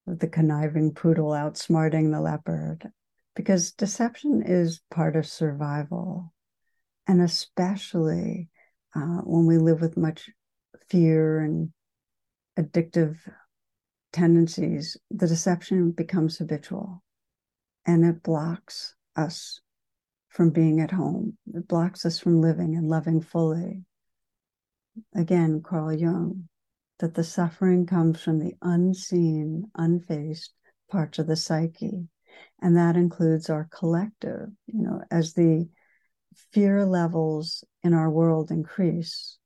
the 0.08 0.30
conniving 0.30 0.94
poodle 0.94 1.32
outsmarting 1.32 2.14
the 2.14 2.22
leopard 2.22 2.90
because 3.36 3.74
deception 3.74 4.44
is 4.46 4.80
part 4.90 5.18
of 5.18 5.28
survival. 5.28 6.34
And 7.06 7.22
especially 7.22 8.48
uh, 8.96 9.20
when 9.26 9.46
we 9.46 9.58
live 9.58 9.82
with 9.82 9.98
much 9.98 10.30
fear 10.88 11.42
and 11.42 11.74
addictive 12.58 13.18
tendencies, 14.14 14.96
the 15.10 15.28
deception 15.28 15.92
becomes 15.92 16.38
habitual 16.38 17.04
and 17.86 18.06
it 18.06 18.24
blocks 18.24 18.96
us 19.18 19.60
from 20.30 20.52
being 20.52 20.80
at 20.80 20.92
home. 20.92 21.38
It 21.54 21.68
blocks 21.68 22.06
us 22.06 22.20
from 22.20 22.40
living 22.40 22.74
and 22.78 22.88
loving 22.88 23.20
fully. 23.20 23.84
Again, 25.14 25.62
Carl 25.62 25.92
Jung 25.92 26.48
that 27.02 27.16
the 27.16 27.24
suffering 27.24 27.86
comes 27.86 28.22
from 28.22 28.40
the 28.40 28.54
unseen, 28.62 29.70
unfaced 29.76 30.54
parts 30.90 31.20
of 31.20 31.28
the 31.28 31.36
psyche. 31.36 32.08
And 32.62 32.78
that 32.78 32.96
includes 32.96 33.50
our 33.50 33.68
collective, 33.72 34.50
you 34.68 34.84
know, 34.84 35.02
as 35.12 35.34
the 35.34 35.68
fear 36.52 36.86
levels 36.86 37.64
in 37.84 37.94
our 37.94 38.10
world 38.10 38.52
increase, 38.52 39.38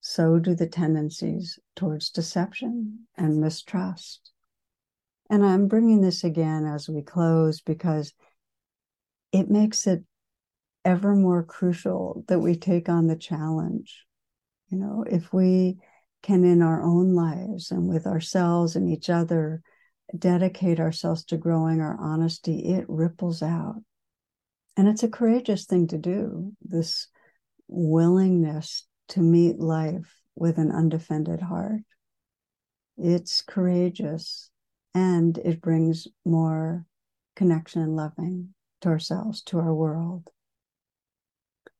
so 0.00 0.38
do 0.38 0.54
the 0.54 0.68
tendencies 0.68 1.58
towards 1.74 2.10
deception 2.10 3.06
and 3.16 3.40
mistrust. 3.40 4.32
And 5.28 5.44
I'm 5.44 5.66
bringing 5.66 6.02
this 6.02 6.22
again 6.22 6.66
as 6.66 6.88
we 6.88 7.02
close 7.02 7.60
because 7.60 8.12
it 9.32 9.50
makes 9.50 9.86
it 9.86 10.04
ever 10.84 11.16
more 11.16 11.42
crucial 11.42 12.22
that 12.28 12.38
we 12.38 12.54
take 12.54 12.88
on 12.88 13.08
the 13.08 13.16
challenge. 13.16 14.04
You 14.68 14.78
know, 14.78 15.04
if 15.08 15.32
we 15.32 15.78
can 16.22 16.44
in 16.44 16.62
our 16.62 16.82
own 16.82 17.14
lives 17.14 17.70
and 17.70 17.88
with 17.88 18.06
ourselves 18.06 18.76
and 18.76 18.88
each 18.90 19.08
other 19.10 19.62
dedicate 20.16 20.80
ourselves 20.80 21.24
to 21.24 21.36
growing 21.36 21.80
our 21.80 21.96
honesty, 22.00 22.74
it 22.74 22.84
ripples 22.88 23.42
out. 23.42 23.76
And 24.76 24.88
it's 24.88 25.02
a 25.02 25.08
courageous 25.08 25.66
thing 25.66 25.86
to 25.88 25.98
do, 25.98 26.52
this 26.62 27.08
willingness 27.68 28.86
to 29.08 29.20
meet 29.20 29.58
life 29.58 30.20
with 30.34 30.58
an 30.58 30.70
undefended 30.70 31.40
heart. 31.40 31.80
It's 32.98 33.42
courageous 33.42 34.50
and 34.94 35.36
it 35.38 35.60
brings 35.60 36.08
more 36.24 36.86
connection 37.34 37.82
and 37.82 37.96
loving 37.96 38.54
to 38.80 38.88
ourselves, 38.88 39.42
to 39.42 39.58
our 39.58 39.74
world. 39.74 40.30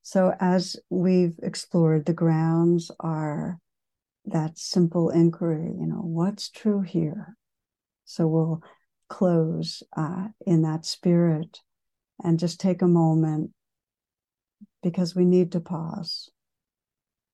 So, 0.03 0.35
as 0.39 0.77
we've 0.89 1.39
explored, 1.43 2.05
the 2.07 2.13
grounds 2.13 2.91
are 3.01 3.59
that 4.27 4.59
simple 4.59 5.11
inquiry, 5.11 5.73
you 5.79 5.87
know, 5.87 6.03
what's 6.03 6.51
true 6.51 6.83
here? 6.83 7.37
So 8.05 8.27
we'll 8.27 8.63
close 9.09 9.83
uh, 9.97 10.29
in 10.47 10.63
that 10.63 10.85
spirit 10.85 11.61
and 12.23 12.39
just 12.39 12.61
take 12.61 12.83
a 12.83 12.89
moment 12.89 13.51
because 14.83 15.15
we 15.15 15.25
need 15.25 15.53
to 15.53 15.61
pause. 15.61 16.31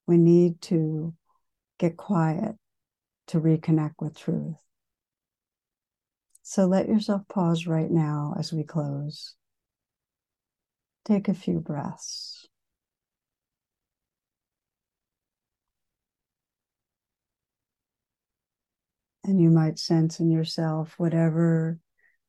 We 0.07 0.17
need 0.17 0.61
to 0.63 1.15
get 1.79 1.97
quiet 1.97 2.57
to 3.29 3.41
reconnect 3.41 3.95
with 4.01 4.19
truth. 4.19 4.57
So 6.43 6.67
let 6.67 6.89
yourself 6.89 7.23
pause 7.29 7.67
right 7.67 7.91
now 7.91 8.35
as 8.39 8.53
we 8.53 8.65
close. 8.65 9.35
Take 11.05 11.29
a 11.29 11.35
few 11.35 11.61
breaths. 11.61 12.42
And 19.25 19.41
you 19.41 19.51
might 19.51 19.79
sense 19.79 20.19
in 20.19 20.31
yourself 20.31 20.95
whatever 20.97 21.79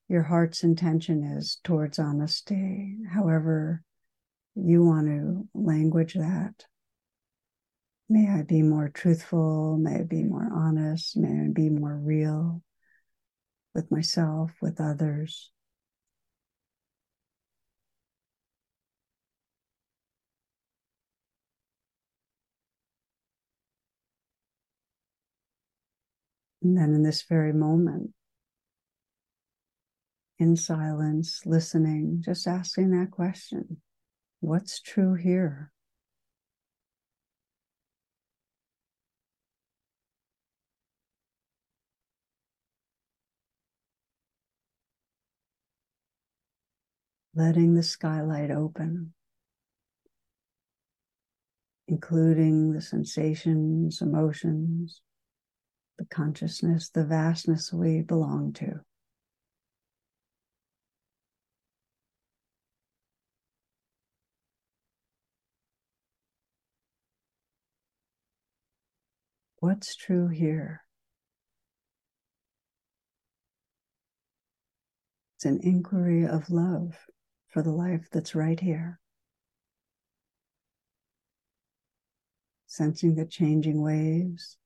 your 0.07 0.23
heart's 0.23 0.63
intention 0.63 1.23
is 1.23 1.59
towards 1.63 1.97
honesty, 1.97 2.97
however 3.11 3.83
you 4.55 4.85
want 4.85 5.07
to 5.07 5.47
language 5.53 6.13
that. 6.13 6.65
May 8.09 8.29
I 8.29 8.43
be 8.43 8.61
more 8.61 8.89
truthful. 8.89 9.77
May 9.77 10.01
I 10.01 10.03
be 10.03 10.23
more 10.23 10.49
honest. 10.53 11.17
May 11.17 11.45
I 11.45 11.47
be 11.51 11.69
more 11.69 11.95
real 11.95 12.61
with 13.73 13.89
myself, 13.89 14.51
with 14.61 14.79
others. 14.79 15.52
And 26.63 26.77
then 26.77 26.93
in 26.93 27.03
this 27.03 27.23
very 27.23 27.51
moment, 27.51 28.11
in 30.39 30.55
silence, 30.55 31.45
listening, 31.45 32.21
just 32.23 32.47
asking 32.47 32.91
that 32.91 33.11
question 33.11 33.81
What's 34.39 34.79
true 34.79 35.15
here? 35.15 35.71
Letting 47.35 47.73
the 47.73 47.83
skylight 47.83 48.51
open, 48.51 49.13
including 51.87 52.71
the 52.71 52.81
sensations, 52.81 54.01
emotions, 54.01 55.01
the 55.97 56.05
consciousness, 56.05 56.89
the 56.89 57.05
vastness 57.05 57.71
we 57.71 58.01
belong 58.01 58.53
to. 58.53 58.81
What's 69.59 69.95
true 69.95 70.27
here? 70.27 70.81
It's 75.37 75.45
an 75.45 75.61
inquiry 75.63 76.25
of 76.25 76.49
love 76.49 76.97
for 77.47 77.61
the 77.61 77.71
life 77.71 78.07
that's 78.11 78.35
right 78.35 78.59
here. 78.59 78.99
Sensing 82.67 83.15
the 83.15 83.25
changing 83.25 83.81
waves, 83.81 84.57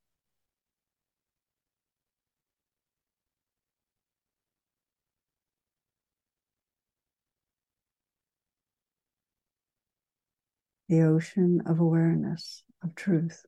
the 10.89 11.01
ocean 11.01 11.61
of 11.65 11.79
awareness, 11.79 12.63
of 12.83 12.95
truth. 12.95 13.45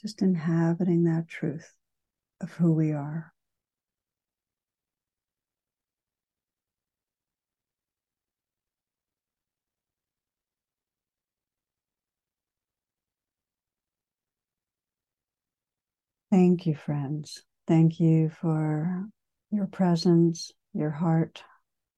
Just 0.00 0.22
inhabiting 0.22 1.04
that 1.04 1.28
truth 1.28 1.74
of 2.40 2.52
who 2.52 2.72
we 2.72 2.92
are. 2.92 3.32
Thank 16.30 16.66
you, 16.66 16.74
friends. 16.74 17.44
Thank 17.68 18.00
you 18.00 18.28
for 18.28 19.06
your 19.50 19.66
presence, 19.66 20.50
your 20.72 20.90
heart, 20.90 21.44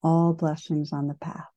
all 0.03 0.33
blessings 0.33 0.93
on 0.93 1.07
the 1.07 1.15
path. 1.15 1.56